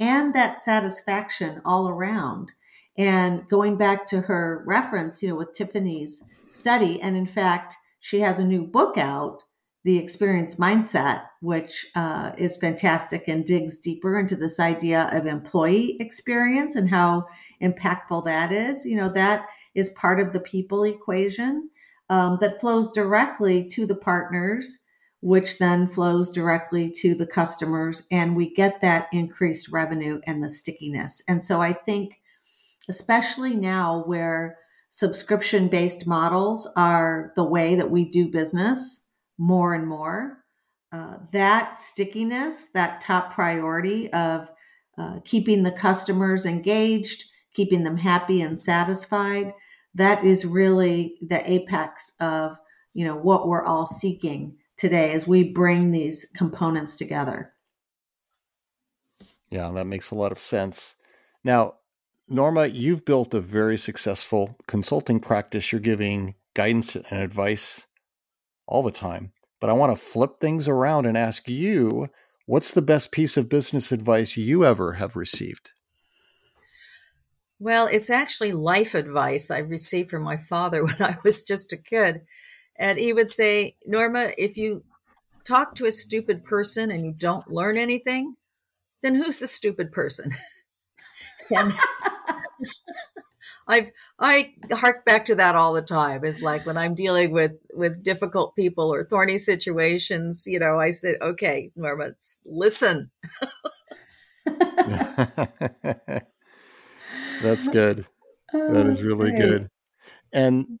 and 0.00 0.34
that 0.34 0.58
satisfaction 0.58 1.60
all 1.66 1.86
around. 1.86 2.52
And 2.96 3.48
going 3.48 3.76
back 3.76 4.06
to 4.08 4.22
her 4.22 4.62
reference, 4.66 5.22
you 5.22 5.28
know, 5.30 5.36
with 5.36 5.52
Tiffany's 5.52 6.22
study, 6.50 7.00
and 7.00 7.16
in 7.16 7.26
fact, 7.26 7.74
she 8.00 8.20
has 8.20 8.38
a 8.38 8.44
new 8.44 8.62
book 8.62 8.96
out, 8.96 9.42
The 9.82 9.98
Experience 9.98 10.56
Mindset, 10.56 11.22
which 11.40 11.86
uh, 11.94 12.32
is 12.38 12.56
fantastic 12.56 13.26
and 13.26 13.44
digs 13.44 13.78
deeper 13.78 14.18
into 14.18 14.36
this 14.36 14.60
idea 14.60 15.08
of 15.12 15.26
employee 15.26 15.96
experience 15.98 16.76
and 16.76 16.90
how 16.90 17.26
impactful 17.60 18.24
that 18.26 18.52
is. 18.52 18.84
You 18.84 18.96
know, 18.96 19.08
that 19.08 19.46
is 19.74 19.88
part 19.90 20.20
of 20.20 20.32
the 20.32 20.40
people 20.40 20.84
equation 20.84 21.70
um, 22.08 22.38
that 22.40 22.60
flows 22.60 22.92
directly 22.92 23.66
to 23.68 23.86
the 23.86 23.96
partners, 23.96 24.78
which 25.20 25.58
then 25.58 25.88
flows 25.88 26.30
directly 26.30 26.90
to 26.90 27.14
the 27.14 27.26
customers. 27.26 28.02
And 28.10 28.36
we 28.36 28.54
get 28.54 28.80
that 28.82 29.08
increased 29.12 29.70
revenue 29.70 30.20
and 30.26 30.44
the 30.44 30.48
stickiness. 30.48 31.22
And 31.26 31.42
so 31.42 31.60
I 31.60 31.72
think, 31.72 32.20
especially 32.88 33.54
now 33.54 34.02
where 34.06 34.58
subscription 34.90 35.68
based 35.68 36.06
models 36.06 36.68
are 36.76 37.32
the 37.36 37.44
way 37.44 37.74
that 37.74 37.90
we 37.90 38.04
do 38.04 38.28
business 38.28 39.02
more 39.38 39.74
and 39.74 39.86
more. 39.86 40.44
Uh, 40.92 41.16
that 41.32 41.78
stickiness, 41.78 42.66
that 42.74 43.00
top 43.00 43.34
priority 43.34 44.12
of 44.12 44.48
uh, 44.96 45.18
keeping 45.24 45.64
the 45.64 45.72
customers 45.72 46.46
engaged, 46.46 47.24
keeping 47.52 47.82
them 47.82 47.96
happy 47.96 48.40
and 48.40 48.60
satisfied, 48.60 49.52
that 49.94 50.24
is 50.24 50.44
really 50.44 51.16
the 51.20 51.50
apex 51.50 52.12
of 52.20 52.56
you 52.92 53.04
know 53.04 53.16
what 53.16 53.48
we're 53.48 53.64
all 53.64 53.86
seeking 53.86 54.56
today 54.76 55.12
as 55.12 55.26
we 55.26 55.42
bring 55.42 55.90
these 55.90 56.26
components 56.36 56.94
together. 56.94 57.52
Yeah, 59.50 59.70
that 59.70 59.86
makes 59.86 60.10
a 60.10 60.14
lot 60.16 60.32
of 60.32 60.40
sense. 60.40 60.96
Now, 61.42 61.74
Norma, 62.28 62.66
you've 62.66 63.04
built 63.04 63.34
a 63.34 63.40
very 63.40 63.76
successful 63.76 64.56
consulting 64.66 65.20
practice. 65.20 65.72
You're 65.72 65.80
giving 65.80 66.34
guidance 66.54 66.96
and 66.96 67.20
advice 67.20 67.86
all 68.66 68.82
the 68.82 68.90
time. 68.90 69.32
But 69.60 69.70
I 69.70 69.74
want 69.74 69.96
to 69.96 70.02
flip 70.02 70.40
things 70.40 70.66
around 70.66 71.06
and 71.06 71.18
ask 71.18 71.48
you 71.48 72.08
what's 72.46 72.72
the 72.72 72.82
best 72.82 73.12
piece 73.12 73.36
of 73.36 73.48
business 73.48 73.92
advice 73.92 74.36
you 74.36 74.64
ever 74.64 74.94
have 74.94 75.16
received? 75.16 75.72
Well, 77.58 77.88
it's 77.90 78.10
actually 78.10 78.52
life 78.52 78.94
advice 78.94 79.50
I 79.50 79.58
received 79.58 80.10
from 80.10 80.22
my 80.22 80.36
father 80.36 80.84
when 80.84 81.00
I 81.00 81.18
was 81.24 81.42
just 81.42 81.72
a 81.72 81.76
kid. 81.76 82.22
And 82.76 82.98
he 82.98 83.12
would 83.12 83.30
say, 83.30 83.76
Norma, 83.86 84.30
if 84.36 84.56
you 84.56 84.84
talk 85.46 85.74
to 85.76 85.86
a 85.86 85.92
stupid 85.92 86.44
person 86.44 86.90
and 86.90 87.04
you 87.04 87.12
don't 87.12 87.50
learn 87.50 87.76
anything, 87.76 88.36
then 89.02 89.14
who's 89.14 89.38
the 89.38 89.46
stupid 89.46 89.92
person? 89.92 90.34
and 91.50 91.74
I've 93.68 93.90
I 94.18 94.54
hark 94.72 95.04
back 95.04 95.24
to 95.26 95.34
that 95.36 95.54
all 95.56 95.72
the 95.72 95.82
time. 95.82 96.24
It's 96.24 96.42
like 96.42 96.66
when 96.66 96.76
I'm 96.76 96.94
dealing 96.94 97.32
with 97.32 97.52
with 97.72 98.02
difficult 98.02 98.56
people 98.56 98.92
or 98.92 99.04
thorny 99.04 99.38
situations, 99.38 100.44
you 100.46 100.58
know, 100.58 100.78
I 100.78 100.90
said, 100.90 101.16
"Okay, 101.20 101.70
Norma, 101.76 102.10
listen." 102.44 103.10
That's 107.42 107.68
good. 107.68 108.06
Oh, 108.52 108.72
that 108.72 108.86
is 108.86 109.02
really 109.02 109.30
great. 109.30 109.42
good. 109.42 109.70
And 110.32 110.78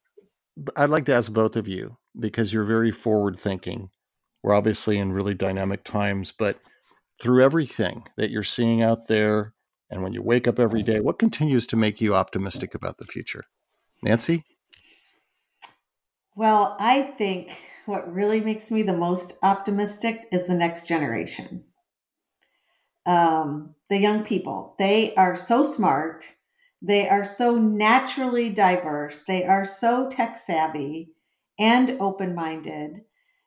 I'd 0.76 0.90
like 0.90 1.06
to 1.06 1.14
ask 1.14 1.32
both 1.32 1.56
of 1.56 1.68
you 1.68 1.96
because 2.18 2.52
you're 2.52 2.64
very 2.64 2.92
forward 2.92 3.38
thinking. 3.38 3.90
We're 4.42 4.54
obviously 4.54 4.98
in 4.98 5.12
really 5.12 5.34
dynamic 5.34 5.84
times, 5.84 6.32
but 6.32 6.58
through 7.20 7.42
everything 7.42 8.04
that 8.16 8.30
you're 8.30 8.42
seeing 8.42 8.82
out 8.82 9.08
there, 9.08 9.53
and 9.90 10.02
when 10.02 10.12
you 10.12 10.22
wake 10.22 10.48
up 10.48 10.58
every 10.58 10.82
day, 10.82 11.00
what 11.00 11.18
continues 11.18 11.66
to 11.68 11.76
make 11.76 12.00
you 12.00 12.14
optimistic 12.14 12.74
about 12.74 12.98
the 12.98 13.04
future? 13.04 13.44
Nancy? 14.02 14.44
Well, 16.36 16.76
I 16.80 17.02
think 17.02 17.52
what 17.86 18.12
really 18.12 18.40
makes 18.40 18.70
me 18.70 18.82
the 18.82 18.96
most 18.96 19.34
optimistic 19.42 20.22
is 20.32 20.46
the 20.46 20.54
next 20.54 20.86
generation. 20.86 21.64
Um, 23.06 23.74
the 23.88 23.98
young 23.98 24.24
people, 24.24 24.74
they 24.78 25.14
are 25.14 25.36
so 25.36 25.62
smart. 25.62 26.24
They 26.80 27.08
are 27.08 27.24
so 27.24 27.56
naturally 27.56 28.50
diverse. 28.50 29.22
They 29.26 29.44
are 29.44 29.64
so 29.64 30.08
tech 30.08 30.38
savvy. 30.38 31.10
and 31.58 31.96
open 32.00 32.34
minded. 32.34 33.02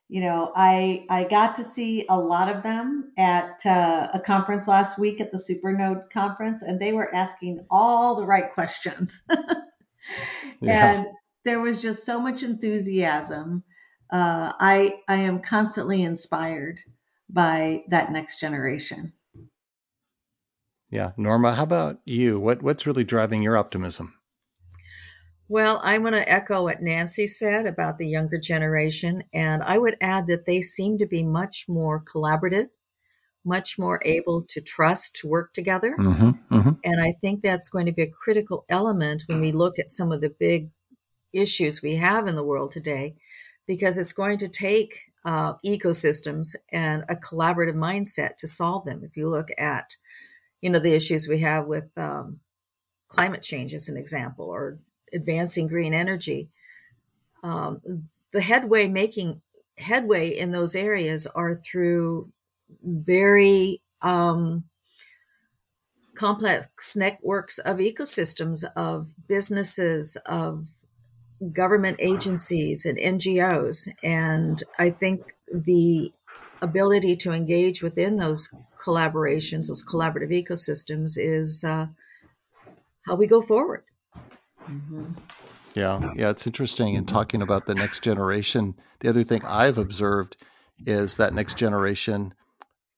You 0.09 0.21
know, 0.21 0.53
I 0.55 1.05
I 1.09 1.25
got 1.25 1.55
to 1.55 1.65
see 1.65 2.05
a 2.09 2.17
lot 2.17 2.53
of 2.53 2.63
them 2.63 3.11
at 3.17 3.65
uh, 3.65 4.07
a 4.13 4.19
conference 4.19 4.67
last 4.67 4.97
week 4.97 5.19
at 5.19 5.31
the 5.31 5.37
Supernode 5.37 6.09
conference, 6.11 6.61
and 6.61 6.79
they 6.79 6.93
were 6.93 7.13
asking 7.13 7.65
all 7.69 8.15
the 8.15 8.25
right 8.25 8.53
questions. 8.53 9.21
yeah. 10.61 10.93
And 10.93 11.07
there 11.43 11.59
was 11.59 11.81
just 11.81 12.05
so 12.05 12.19
much 12.19 12.43
enthusiasm. 12.43 13.63
Uh, 14.09 14.53
I 14.59 14.99
I 15.09 15.15
am 15.17 15.41
constantly 15.41 16.03
inspired 16.03 16.79
by 17.29 17.83
that 17.89 18.11
next 18.11 18.39
generation. 18.39 19.13
Yeah, 20.89 21.11
Norma, 21.17 21.53
how 21.53 21.63
about 21.63 21.99
you? 22.05 22.39
What 22.39 22.61
what's 22.61 22.87
really 22.87 23.03
driving 23.03 23.43
your 23.43 23.57
optimism? 23.57 24.16
Well, 25.49 25.79
I'm 25.81 26.01
going 26.01 26.13
to 26.13 26.29
echo 26.29 26.63
what 26.63 26.81
Nancy 26.81 27.25
said 27.25 27.65
about 27.65 27.97
the 27.97 28.07
younger 28.07 28.37
generation, 28.37 29.23
and 29.33 29.63
I 29.63 29.77
would 29.77 29.95
add 30.01 30.27
that 30.27 30.45
they 30.45 30.61
seem 30.61 30.97
to 30.97 31.05
be 31.05 31.23
much 31.23 31.65
more 31.69 32.03
collaborative, 32.03 32.67
much 33.45 33.79
more 33.79 34.01
able 34.03 34.43
to 34.49 34.59
trust 34.59 35.15
to 35.17 35.27
work 35.27 35.53
together. 35.53 35.95
Mm-hmm, 35.97 36.31
mm-hmm. 36.53 36.71
And 36.83 37.01
I 37.01 37.13
think 37.21 37.41
that's 37.41 37.69
going 37.69 37.85
to 37.85 37.93
be 37.93 38.01
a 38.01 38.11
critical 38.11 38.65
element 38.67 39.23
when 39.27 39.39
we 39.39 39.53
look 39.53 39.79
at 39.79 39.89
some 39.89 40.11
of 40.11 40.19
the 40.19 40.35
big 40.37 40.69
issues 41.31 41.81
we 41.81 41.95
have 41.95 42.27
in 42.27 42.35
the 42.35 42.43
world 42.43 42.71
today, 42.71 43.15
because 43.65 43.97
it's 43.97 44.13
going 44.13 44.39
to 44.39 44.49
take 44.49 45.03
uh, 45.23 45.53
ecosystems 45.65 46.55
and 46.73 47.05
a 47.07 47.15
collaborative 47.15 47.75
mindset 47.75 48.35
to 48.39 48.47
solve 48.47 48.83
them. 48.83 49.01
If 49.01 49.15
you 49.15 49.29
look 49.29 49.47
at, 49.57 49.95
you 50.61 50.69
know, 50.69 50.79
the 50.79 50.93
issues 50.93 51.27
we 51.27 51.39
have 51.39 51.67
with 51.67 51.97
um, 51.97 52.41
climate 53.07 53.43
change 53.43 53.73
as 53.73 53.87
an 53.87 53.95
example, 53.95 54.45
or 54.45 54.79
advancing 55.13 55.67
green 55.67 55.93
energy, 55.93 56.49
um, 57.43 57.81
the 58.31 58.41
headway 58.41 58.87
making 58.87 59.41
headway 59.77 60.29
in 60.29 60.51
those 60.51 60.75
areas 60.75 61.27
are 61.27 61.55
through 61.55 62.31
very 62.83 63.81
um, 64.01 64.63
complex 66.15 66.95
networks 66.95 67.59
of 67.59 67.77
ecosystems 67.77 68.63
of 68.75 69.13
businesses 69.27 70.17
of 70.25 70.67
government 71.53 71.97
agencies 71.99 72.83
and 72.83 72.97
ngos 72.97 73.87
and 74.01 74.63
i 74.79 74.89
think 74.89 75.35
the 75.53 76.11
ability 76.59 77.15
to 77.15 77.31
engage 77.31 77.83
within 77.83 78.17
those 78.17 78.51
collaborations 78.83 79.67
those 79.67 79.85
collaborative 79.85 80.31
ecosystems 80.31 81.15
is 81.15 81.63
uh, 81.63 81.85
how 83.05 83.15
we 83.15 83.27
go 83.27 83.39
forward 83.39 83.83
Mm-hmm. 84.69 85.13
Yeah, 85.73 86.11
yeah, 86.15 86.29
it's 86.29 86.47
interesting. 86.47 86.95
In 86.95 87.05
talking 87.05 87.41
about 87.41 87.67
the 87.67 87.75
next 87.75 88.01
generation, 88.03 88.75
the 88.99 89.09
other 89.09 89.23
thing 89.23 89.43
I've 89.45 89.77
observed 89.77 90.35
is 90.79 91.17
that 91.17 91.33
next 91.33 91.57
generation 91.57 92.33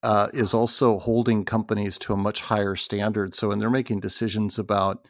uh, 0.02 0.28
is 0.32 0.54
also 0.54 0.98
holding 0.98 1.44
companies 1.44 1.98
to 1.98 2.14
a 2.14 2.16
much 2.16 2.40
higher 2.40 2.76
standard. 2.76 3.34
So 3.34 3.48
when 3.48 3.58
they're 3.58 3.68
making 3.68 4.00
decisions 4.00 4.58
about 4.58 5.06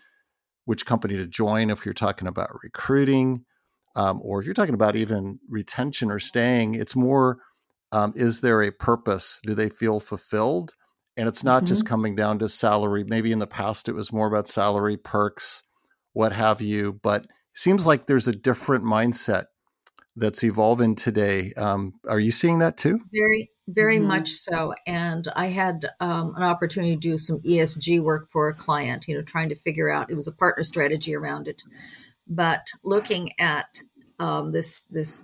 which 0.65 0.85
company 0.85 1.17
to 1.17 1.27
join, 1.27 1.71
if 1.71 1.85
you're 1.85 1.95
talking 1.95 2.27
about 2.27 2.51
recruiting, 2.63 3.45
um, 3.97 4.21
or 4.23 4.41
if 4.41 4.47
you're 4.47 4.55
talking 4.55 4.75
about 4.75 4.97
even 4.97 5.39
retention 5.49 6.11
or 6.11 6.19
staying, 6.19 6.75
it's 6.75 6.97
more 6.97 7.39
um, 7.93 8.13
is 8.15 8.41
there 8.41 8.63
a 8.63 8.71
purpose? 8.71 9.41
Do 9.45 9.55
they 9.55 9.69
feel 9.69 10.01
fulfilled? 10.01 10.75
And 11.17 11.29
it's 11.29 11.43
not 11.43 11.59
mm-hmm. 11.59 11.67
just 11.67 11.87
coming 11.87 12.15
down 12.15 12.39
to 12.39 12.49
salary. 12.49 13.05
Maybe 13.05 13.33
in 13.33 13.41
the 13.41 13.47
past 13.47 13.89
it 13.89 13.95
was 13.95 14.13
more 14.13 14.29
about 14.29 14.49
salary, 14.49 14.97
perks, 14.97 15.65
what 16.13 16.33
have 16.33 16.61
you. 16.61 16.99
But 17.03 17.27
seems 17.55 17.87
like 17.87 18.07
there's 18.07 18.29
a 18.29 18.33
different 18.33 18.85
mindset 18.85 19.45
that's 20.17 20.43
evolving 20.43 20.95
today. 20.97 21.53
Um, 21.57 21.95
are 22.09 22.21
you 22.21 22.31
seeing 22.31 22.59
that 22.59 22.77
too? 22.77 23.01
Very, 23.13 23.51
very 23.69 23.99
mm-hmm. 23.99 24.09
much 24.09 24.31
so. 24.31 24.75
And 24.87 25.27
I 25.35 25.47
had 25.47 25.87
um, 26.01 26.35
an 26.37 26.43
opportunity 26.43 26.95
to 26.95 27.01
do 27.01 27.17
some 27.17 27.41
ESG 27.41 28.01
work 28.01 28.29
for 28.31 28.49
a 28.49 28.55
client, 28.55 29.07
you 29.09 29.17
know, 29.17 29.23
trying 29.23 29.49
to 29.49 29.55
figure 29.55 29.91
out, 29.91 30.11
it 30.11 30.17
was 30.17 30.29
a 30.29 30.33
partner 30.33 30.65
strategy 30.65 31.15
around 31.15 31.49
it. 31.49 31.63
But 32.27 32.67
looking 32.85 33.33
at 33.39 33.81
um, 34.19 34.53
this, 34.53 34.85
this, 34.91 35.23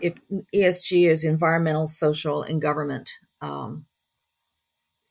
if 0.00 0.14
ESG 0.54 1.06
is 1.06 1.24
environmental, 1.24 1.86
social, 1.86 2.42
and 2.42 2.62
government 2.62 3.10
um, 3.40 3.86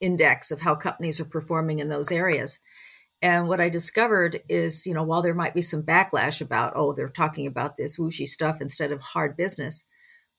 index 0.02 0.52
of 0.52 0.62
how 0.62 0.76
companies 0.76 1.20
are 1.20 1.26
performing 1.26 1.80
in 1.80 1.88
those 1.88 2.12
areas. 2.12 2.60
And 3.22 3.48
what 3.48 3.62
I 3.62 3.70
discovered 3.70 4.42
is, 4.50 4.88
you 4.88 4.94
know, 4.94 5.04
while 5.04 5.22
there 5.22 5.36
might 5.36 5.54
be 5.54 5.62
some 5.62 5.84
backlash 5.84 6.42
about, 6.42 6.74
oh, 6.76 6.94
they're 6.94 7.08
talking 7.08 7.46
about 7.46 7.78
this 7.78 8.00
whooshy 8.00 8.28
stuff 8.28 8.62
instead 8.62 8.92
of 8.92 9.02
hard 9.02 9.38
business, 9.38 9.86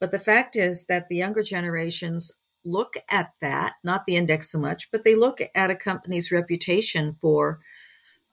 but 0.00 0.10
the 0.10 0.18
fact 0.18 0.56
is 0.56 0.86
that 0.86 1.08
the 1.08 1.16
younger 1.16 1.44
generations 1.44 2.32
look 2.64 2.94
at 3.08 3.32
that, 3.40 3.74
not 3.84 4.06
the 4.06 4.16
index 4.16 4.50
so 4.50 4.58
much, 4.58 4.90
but 4.90 5.04
they 5.04 5.14
look 5.14 5.40
at 5.54 5.70
a 5.70 5.76
company's 5.76 6.32
reputation 6.32 7.16
for 7.20 7.60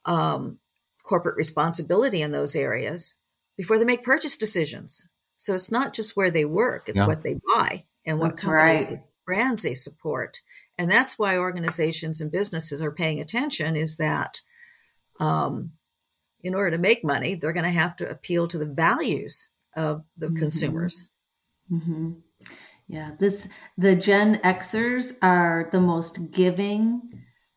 um, 0.05 0.57
corporate 1.03 1.35
responsibility 1.35 2.21
in 2.21 2.31
those 2.31 2.55
areas 2.55 3.17
before 3.55 3.77
they 3.77 3.85
make 3.85 4.03
purchase 4.03 4.37
decisions. 4.37 5.07
So 5.37 5.53
it's 5.53 5.71
not 5.71 5.93
just 5.93 6.17
where 6.17 6.31
they 6.31 6.45
work, 6.45 6.89
it's 6.89 6.99
yeah. 6.99 7.07
what 7.07 7.21
they 7.21 7.39
buy 7.55 7.85
and 8.05 8.19
what 8.19 8.31
That's 8.31 8.41
companies 8.41 8.89
right. 8.89 9.01
brands 9.25 9.61
they 9.61 9.73
support 9.73 10.41
and 10.79 10.89
that's 10.89 11.19
why 11.19 11.37
organizations 11.37 12.21
and 12.21 12.31
businesses 12.31 12.81
are 12.81 12.91
paying 12.91 13.19
attention 13.19 13.75
is 13.75 13.97
that 13.97 14.39
um, 15.19 15.73
in 16.41 16.55
order 16.55 16.71
to 16.71 16.77
make 16.77 17.03
money 17.03 17.35
they're 17.35 17.53
going 17.53 17.65
to 17.65 17.69
have 17.69 17.95
to 17.97 18.09
appeal 18.09 18.47
to 18.47 18.57
the 18.57 18.65
values 18.73 19.51
of 19.75 20.03
the 20.17 20.27
mm-hmm. 20.27 20.37
consumers 20.37 21.09
mm-hmm. 21.71 22.11
yeah 22.87 23.11
this 23.19 23.47
the 23.77 23.93
gen 23.93 24.37
xers 24.37 25.15
are 25.21 25.69
the 25.71 25.81
most 25.81 26.31
giving 26.31 27.01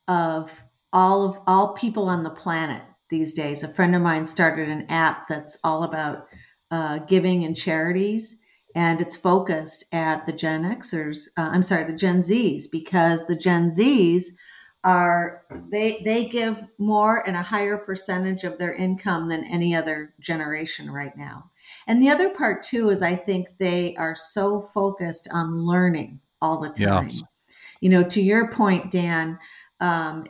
of 0.09 0.51
all 0.93 1.25
of 1.25 1.39
all 1.47 1.75
people 1.75 2.09
on 2.09 2.25
the 2.25 2.31
planet 2.31 2.83
these 3.09 3.33
days 3.33 3.63
a 3.63 3.73
friend 3.73 3.95
of 3.95 4.03
mine 4.03 4.27
started 4.27 4.69
an 4.69 4.85
app 4.91 5.29
that's 5.29 5.57
all 5.63 5.85
about 5.85 6.27
uh, 6.73 6.99
giving 6.99 7.45
and 7.45 7.57
charities 7.57 8.37
and 8.75 9.01
it's 9.01 9.17
focused 9.17 9.85
at 9.93 10.27
the 10.27 10.33
Gen 10.33 10.65
Xers. 10.65 11.29
Uh, 11.37 11.51
I'm 11.53 11.63
sorry, 11.63 11.85
the 11.85 11.97
Gen 11.97 12.23
Zs, 12.23 12.71
because 12.71 13.27
the 13.27 13.37
Gen 13.37 13.71
Zs 13.71 14.25
are 14.85 15.43
they 15.71 16.03
they 16.05 16.27
give 16.27 16.65
more 16.79 17.27
and 17.27 17.37
a 17.37 17.43
higher 17.43 17.77
percentage 17.77 18.43
of 18.43 18.59
their 18.59 18.73
income 18.73 19.29
than 19.29 19.45
any 19.45 19.75
other 19.77 20.13
generation 20.21 20.91
right 20.91 21.17
now. 21.17 21.51
And 21.87 22.03
the 22.03 22.11
other 22.11 22.31
part 22.31 22.63
too 22.63 22.91
is 22.91 23.01
I 23.01 23.15
think 23.15 23.47
they 23.59 23.95
are 23.97 24.17
so 24.17 24.61
focused 24.61 25.29
on 25.31 25.65
learning 25.65 26.21
all 26.41 26.59
the 26.61 26.71
time. 26.71 27.11
Yeah. 27.11 27.21
You 27.81 27.91
know, 27.91 28.03
to 28.05 28.21
your 28.21 28.51
point, 28.53 28.91
Dan, 28.91 29.39
um, 29.81 30.27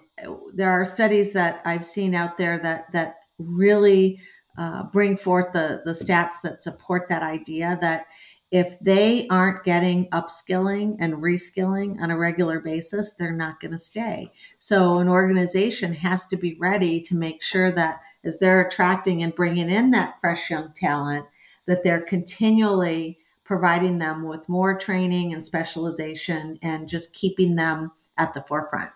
there 0.55 0.71
are 0.71 0.85
studies 0.85 1.33
that 1.33 1.63
I've 1.65 1.85
seen 1.85 2.15
out 2.15 2.37
there 2.37 2.59
that 2.59 2.93
that 2.93 3.17
really 3.39 4.21
uh, 4.59 4.85
bring 4.85 5.17
forth 5.17 5.53
the 5.53 5.81
the 5.87 5.93
stats 5.93 6.35
that 6.43 6.63
support 6.63 7.09
that 7.09 7.23
idea 7.23 7.79
that 7.81 8.07
if 8.53 8.79
they 8.81 9.27
aren't 9.29 9.65
getting 9.65 10.11
upskilling 10.11 10.97
and 11.01 11.15
reskilling 11.15 11.99
on 12.03 12.11
a 12.11 12.19
regular 12.19 12.61
basis, 12.61 13.15
they're 13.15 13.33
not 13.33 13.59
going 13.61 13.73
to 13.73 13.79
stay. 13.79 14.31
So 14.59 14.99
an 14.99 15.09
organization 15.09 15.95
has 15.95 16.27
to 16.27 16.37
be 16.37 16.59
ready 16.61 17.01
to 17.01 17.15
make 17.17 17.43
sure 17.43 17.73
that 17.73 18.03
as 18.23 18.39
they're 18.39 18.61
attracting 18.61 19.23
and 19.23 19.35
bringing 19.35 19.71
in 19.71 19.91
that 19.93 20.21
fresh 20.21 20.51
young 20.51 20.71
talent, 20.75 21.25
that 21.67 21.83
they're 21.83 22.03
continually 22.03 23.19
providing 23.43 23.99
them 23.99 24.25
with 24.25 24.47
more 24.51 24.77
training 24.77 25.33
and 25.33 25.43
specialization 25.43 26.59
and 26.61 26.91
just 26.91 27.15
keeping 27.15 27.57
them 27.57 27.91
at 28.19 28.35
the 28.35 28.43
forefront. 28.43 28.91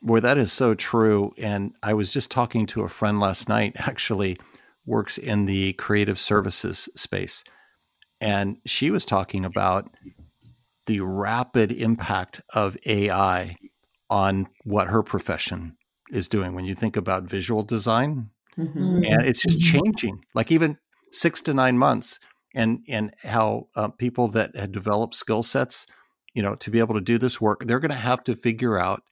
Boy, 0.00 0.20
that 0.20 0.38
is 0.38 0.52
so 0.52 0.76
true. 0.76 1.32
And 1.38 1.74
I 1.82 1.92
was 1.92 2.12
just 2.12 2.30
talking 2.30 2.66
to 2.66 2.82
a 2.82 2.88
friend 2.88 3.18
last 3.18 3.48
night, 3.48 3.74
actually 3.78 4.38
works 4.86 5.18
in 5.18 5.46
the 5.46 5.72
creative 5.72 6.20
services 6.20 6.88
space 6.94 7.42
and 8.20 8.58
she 8.66 8.90
was 8.90 9.04
talking 9.04 9.44
about 9.44 9.90
the 10.86 11.00
rapid 11.00 11.70
impact 11.70 12.40
of 12.54 12.76
AI 12.86 13.56
on 14.10 14.48
what 14.64 14.88
her 14.88 15.02
profession 15.02 15.76
is 16.10 16.28
doing. 16.28 16.54
When 16.54 16.64
you 16.64 16.74
think 16.74 16.96
about 16.96 17.24
visual 17.24 17.62
design, 17.62 18.30
mm-hmm. 18.56 19.04
and 19.04 19.22
it's 19.22 19.42
just 19.42 19.58
mm-hmm. 19.58 19.78
changing, 19.78 20.24
like 20.34 20.50
even 20.50 20.78
six 21.12 21.42
to 21.42 21.54
nine 21.54 21.78
months, 21.78 22.18
and 22.54 22.84
and 22.88 23.14
how 23.22 23.68
uh, 23.76 23.88
people 23.88 24.28
that 24.28 24.56
had 24.56 24.72
developed 24.72 25.14
skill 25.14 25.42
sets, 25.42 25.86
you 26.34 26.42
know, 26.42 26.54
to 26.56 26.70
be 26.70 26.78
able 26.78 26.94
to 26.94 27.00
do 27.00 27.18
this 27.18 27.40
work, 27.40 27.64
they're 27.64 27.80
going 27.80 27.90
to 27.90 27.96
have 27.96 28.24
to 28.24 28.34
figure 28.34 28.78
out 28.78 29.02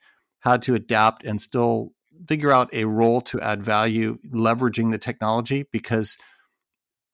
how 0.40 0.56
to 0.56 0.74
adapt 0.74 1.24
and 1.24 1.40
still 1.40 1.92
figure 2.26 2.52
out 2.52 2.72
a 2.72 2.84
role 2.84 3.20
to 3.20 3.40
add 3.40 3.62
value, 3.62 4.18
leveraging 4.32 4.90
the 4.90 4.98
technology 4.98 5.66
because 5.72 6.16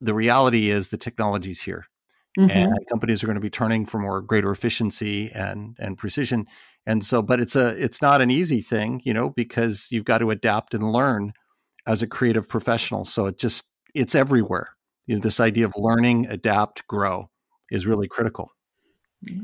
the 0.00 0.14
reality 0.14 0.68
is 0.68 0.90
the 0.90 0.96
technology 0.96 1.50
is 1.50 1.62
here. 1.62 1.86
Mm-hmm. 2.38 2.50
and 2.50 2.86
companies 2.88 3.22
are 3.22 3.26
going 3.26 3.34
to 3.34 3.40
be 3.42 3.50
turning 3.50 3.84
for 3.84 3.98
more 3.98 4.22
greater 4.22 4.50
efficiency 4.50 5.30
and 5.34 5.76
and 5.78 5.98
precision 5.98 6.46
and 6.86 7.04
so 7.04 7.20
but 7.20 7.40
it's 7.40 7.54
a 7.54 7.68
it's 7.82 8.00
not 8.00 8.22
an 8.22 8.30
easy 8.30 8.62
thing 8.62 9.02
you 9.04 9.12
know 9.12 9.28
because 9.28 9.88
you've 9.90 10.06
got 10.06 10.18
to 10.18 10.30
adapt 10.30 10.72
and 10.72 10.82
learn 10.82 11.34
as 11.86 12.00
a 12.00 12.06
creative 12.06 12.48
professional 12.48 13.04
so 13.04 13.26
it 13.26 13.38
just 13.38 13.70
it's 13.94 14.14
everywhere 14.14 14.76
You 15.06 15.16
know, 15.16 15.20
this 15.20 15.40
idea 15.40 15.66
of 15.66 15.72
learning, 15.76 16.26
adapt, 16.28 16.86
grow 16.86 17.30
is 17.70 17.86
really 17.86 18.08
critical. 18.08 18.52
Yeah. 19.22 19.40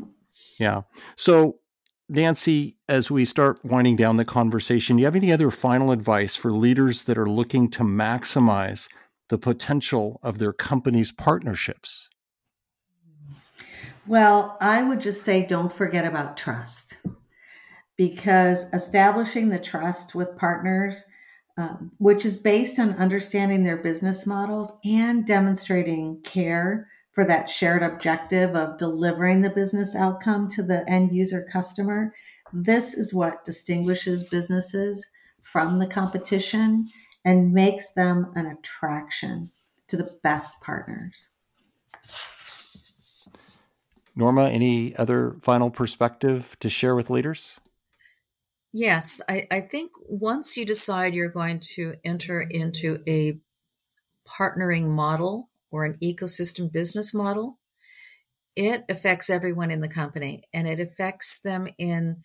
yeah. 0.58 0.82
So, 1.16 1.58
Nancy, 2.08 2.76
as 2.88 3.10
we 3.10 3.24
start 3.24 3.62
winding 3.64 3.96
down 3.96 4.16
the 4.16 4.24
conversation, 4.24 4.96
do 4.96 5.00
you 5.02 5.06
have 5.06 5.16
any 5.16 5.32
other 5.32 5.50
final 5.50 5.90
advice 5.90 6.34
for 6.36 6.52
leaders 6.52 7.04
that 7.04 7.18
are 7.18 7.28
looking 7.28 7.70
to 7.72 7.82
maximize 7.82 8.88
the 9.28 9.38
potential 9.38 10.18
of 10.22 10.38
their 10.38 10.52
company's 10.52 11.12
partnerships? 11.12 12.08
Well, 14.08 14.56
I 14.58 14.82
would 14.82 15.02
just 15.02 15.22
say 15.22 15.44
don't 15.44 15.70
forget 15.70 16.06
about 16.06 16.38
trust 16.38 16.96
because 17.98 18.64
establishing 18.72 19.50
the 19.50 19.58
trust 19.58 20.14
with 20.14 20.38
partners, 20.38 21.04
um, 21.58 21.92
which 21.98 22.24
is 22.24 22.38
based 22.38 22.78
on 22.78 22.94
understanding 22.94 23.64
their 23.64 23.76
business 23.76 24.24
models 24.24 24.72
and 24.82 25.26
demonstrating 25.26 26.22
care 26.22 26.88
for 27.12 27.22
that 27.26 27.50
shared 27.50 27.82
objective 27.82 28.56
of 28.56 28.78
delivering 28.78 29.42
the 29.42 29.50
business 29.50 29.94
outcome 29.94 30.48
to 30.52 30.62
the 30.62 30.88
end 30.88 31.12
user 31.12 31.46
customer, 31.52 32.14
this 32.50 32.94
is 32.94 33.12
what 33.12 33.44
distinguishes 33.44 34.24
businesses 34.24 35.06
from 35.42 35.78
the 35.78 35.86
competition 35.86 36.88
and 37.26 37.52
makes 37.52 37.92
them 37.92 38.32
an 38.36 38.46
attraction 38.46 39.50
to 39.88 39.98
the 39.98 40.16
best 40.22 40.58
partners. 40.62 41.28
Norma, 44.18 44.48
any 44.48 44.96
other 44.96 45.36
final 45.42 45.70
perspective 45.70 46.56
to 46.58 46.68
share 46.68 46.96
with 46.96 47.08
leaders? 47.08 47.56
Yes, 48.72 49.22
I, 49.28 49.46
I 49.48 49.60
think 49.60 49.92
once 50.08 50.56
you 50.56 50.66
decide 50.66 51.14
you're 51.14 51.28
going 51.28 51.60
to 51.74 51.94
enter 52.04 52.40
into 52.40 52.98
a 53.06 53.38
partnering 54.28 54.88
model 54.88 55.50
or 55.70 55.84
an 55.84 55.98
ecosystem 56.02 56.70
business 56.70 57.14
model, 57.14 57.60
it 58.56 58.84
affects 58.88 59.30
everyone 59.30 59.70
in 59.70 59.80
the 59.80 59.88
company 59.88 60.42
and 60.52 60.66
it 60.66 60.80
affects 60.80 61.40
them 61.40 61.68
in 61.78 62.24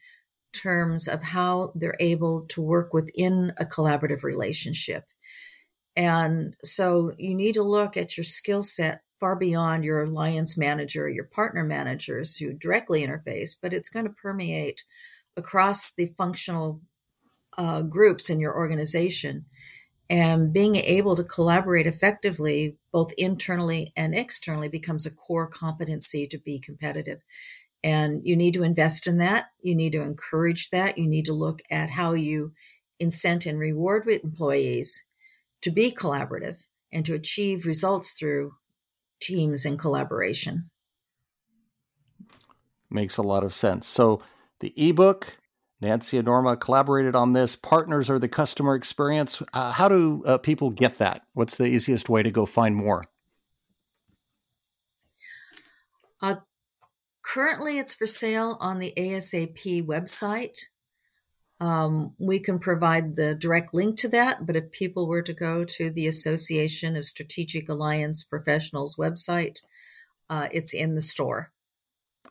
terms 0.52 1.08
of 1.08 1.22
how 1.22 1.74
they're 1.76 1.96
able 2.00 2.48
to 2.48 2.62
work 2.62 2.91
within 2.91 3.54
a 3.58 3.66
collaborative 3.66 4.24
relationship. 4.24 5.04
And 5.96 6.56
so 6.64 7.12
you 7.20 7.36
need 7.36 7.54
to 7.54 7.64
look 7.64 7.98
at 7.98 8.18
your 8.18 8.24
skill 8.24 8.64
set 8.64 9.02
far 9.24 9.38
beyond 9.38 9.86
your 9.86 10.03
alliance 10.03 10.57
manager, 10.57 11.07
your 11.07 11.24
partner 11.24 11.63
managers 11.63 12.36
who 12.36 12.51
directly 12.51 13.07
interface, 13.07 13.55
but 13.61 13.71
it's 13.71 13.88
going 13.88 14.05
to 14.05 14.11
permeate 14.11 14.84
across 15.38 15.93
the 15.93 16.07
functional 16.17 16.82
uh, 17.57 17.84
groups 17.84 18.30
in 18.30 18.41
your 18.41 18.53
organization. 18.53 19.45
And 20.09 20.51
being 20.51 20.76
able 20.76 21.15
to 21.15 21.24
collaborate 21.24 21.88
effectively, 21.88 22.76
both 22.91 23.13
internally 23.17 23.93
and 23.95 24.13
externally, 24.13 24.67
becomes 24.67 25.05
a 25.05 25.11
core 25.11 25.47
competency 25.47 26.28
to 26.28 26.38
be 26.38 26.59
competitive. 26.59 27.21
And 27.82 28.19
you 28.26 28.36
need 28.36 28.55
to 28.55 28.63
invest 28.63 29.07
in 29.07 29.19
that. 29.19 29.45
You 29.61 29.74
need 29.74 29.93
to 29.93 30.01
encourage 30.01 30.69
that. 30.71 30.97
You 30.97 31.07
need 31.07 31.24
to 31.28 31.34
look 31.34 31.61
at 31.71 31.89
how 31.89 32.11
you 32.11 32.51
incent 32.99 33.45
and 33.45 33.57
reward 33.57 34.05
employees 34.05 35.05
to 35.61 35.71
be 35.71 35.93
collaborative 35.93 36.57
and 36.91 37.05
to 37.05 37.13
achieve 37.13 37.65
results 37.65 38.11
through 38.11 38.55
teams 39.24 39.65
in 39.65 39.78
collaboration. 39.78 40.69
Makes 42.89 43.17
a 43.17 43.24
lot 43.24 43.43
of 43.43 43.53
sense. 43.53 43.88
So 43.88 44.21
the 44.59 44.74
ebook, 44.78 45.38
Nancy 45.82 46.17
and 46.17 46.26
Norma 46.26 46.55
collaborated 46.55 47.15
on 47.15 47.34
this. 47.34 47.55
Partners 47.55 48.09
are 48.09 48.19
the 48.19 48.30
customer 48.30 48.76
experience. 48.76 49.41
Uh, 49.53 49.71
how 49.71 49.88
do 49.88 50.24
uh, 50.26 50.38
people 50.38 50.69
get 50.69 50.97
that? 50.99 51.21
What's 51.34 51.57
the 51.57 51.65
easiest 51.65 52.09
way 52.09 52.24
to 52.24 52.32
go 52.32 52.45
find 52.45 52.76
more? 52.76 53.05
Uh, 56.21 56.36
currently, 57.21 57.80
it's 57.80 57.93
for 57.93 58.07
sale 58.07 58.57
on 58.61 58.80
the 58.80 58.93
ASAP 58.97 59.86
website. 59.86 60.57
Um, 61.64 62.14
we 62.20 62.39
can 62.39 62.59
provide 62.59 63.16
the 63.16 63.36
direct 63.36 63.74
link 63.74 63.97
to 63.99 64.09
that, 64.09 64.45
but 64.45 64.57
if 64.57 64.70
people 64.72 65.07
were 65.07 65.22
to 65.22 65.32
go 65.34 65.64
to 65.64 65.89
the 65.89 66.07
Association 66.07 66.97
of 66.97 67.05
Strategic 67.05 67.70
Alliance 67.70 68.22
Professionals 68.22 68.97
website, 68.97 69.61
uh, 70.30 70.49
it's 70.51 70.74
in 70.74 70.93
the 70.93 70.99
store. 70.99 71.53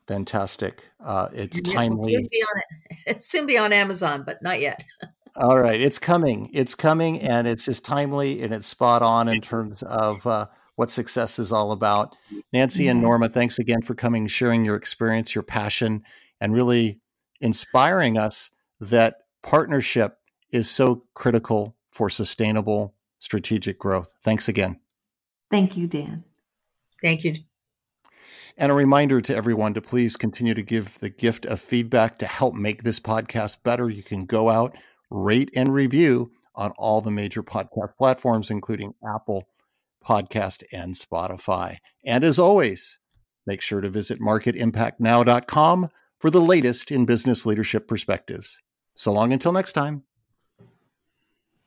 Fantastic. 0.07 0.91
Uh, 1.03 1.29
it's 1.33 1.63
timely. 1.63 2.13
Soon 2.13 2.29
be, 2.31 2.43
on, 2.43 3.21
soon 3.21 3.47
be 3.47 3.57
on 3.57 3.73
Amazon, 3.73 4.23
but 4.27 4.43
not 4.43 4.61
yet. 4.61 4.85
All 5.37 5.59
right, 5.59 5.81
it's 5.81 5.99
coming. 5.99 6.51
It's 6.53 6.75
coming, 6.75 7.19
and 7.23 7.49
it's 7.49 7.65
just 7.65 7.87
timely 7.87 8.43
and 8.43 8.53
it's 8.53 8.67
spot 8.67 9.01
on 9.01 9.29
in 9.29 9.41
terms 9.41 9.83
of 9.83 10.27
uh, 10.27 10.49
what 10.77 10.91
success 10.91 11.39
is 11.39 11.51
all 11.51 11.73
about. 11.73 12.15
Nancy 12.53 12.87
and 12.87 13.01
Norma, 13.01 13.31
thanks 13.31 13.59
again 13.59 13.81
for 13.81 13.95
coming, 13.95 14.27
sharing 14.27 14.63
your 14.63 14.77
experience, 14.77 15.35
your 15.35 15.43
passion, 15.43 16.03
and 16.39 16.53
really 16.53 17.01
inspiring 17.41 18.19
us 18.19 18.51
that 18.79 19.22
partnership 19.43 20.19
is 20.51 20.71
so 20.71 21.05
critical 21.15 21.77
for 21.91 22.11
sustainable 22.11 22.95
strategic 23.19 23.79
growth. 23.79 24.15
Thanks 24.23 24.49
again. 24.49 24.81
Thank 25.51 25.77
you, 25.77 25.87
Dan. 25.87 26.25
Thank 27.03 27.25
you. 27.25 27.35
And 28.57 28.71
a 28.71 28.75
reminder 28.75 29.21
to 29.21 29.35
everyone 29.35 29.75
to 29.75 29.81
please 29.81 30.17
continue 30.17 30.55
to 30.55 30.63
give 30.63 30.99
the 30.99 31.09
gift 31.09 31.47
of 31.47 31.61
feedback 31.61 32.19
to 32.19 32.27
help 32.27 32.55
make 32.55 32.83
this 32.83 33.01
podcast 33.01 33.63
better. 33.63 33.89
You 33.89 34.03
can 34.03 34.27
go 34.27 34.51
out, 34.51 34.77
rate, 35.11 35.51
and 35.57 35.73
review 35.73 36.33
on 36.55 36.73
all 36.73 37.01
the 37.01 37.11
major 37.11 37.43
podcast 37.43 37.97
platforms, 37.97 38.51
including 38.51 38.95
Apple 39.07 39.49
Podcast 40.05 40.65
and 40.73 40.95
Spotify. 40.95 41.79
And 42.05 42.25
as 42.25 42.39
always, 42.39 42.99
make 43.47 43.63
sure 43.63 43.81
to 43.81 43.89
visit 43.89 44.21
marketimpactnow.com 44.21 45.89
for 46.19 46.31
the 46.31 46.41
latest 46.41 46.91
in 46.91 47.07
business 47.07 47.47
leadership 47.47 47.89
perspectives. 47.89 48.61
So 48.95 49.13
long 49.13 49.33
until 49.33 49.53
next 49.53 49.73
time. 49.73 50.05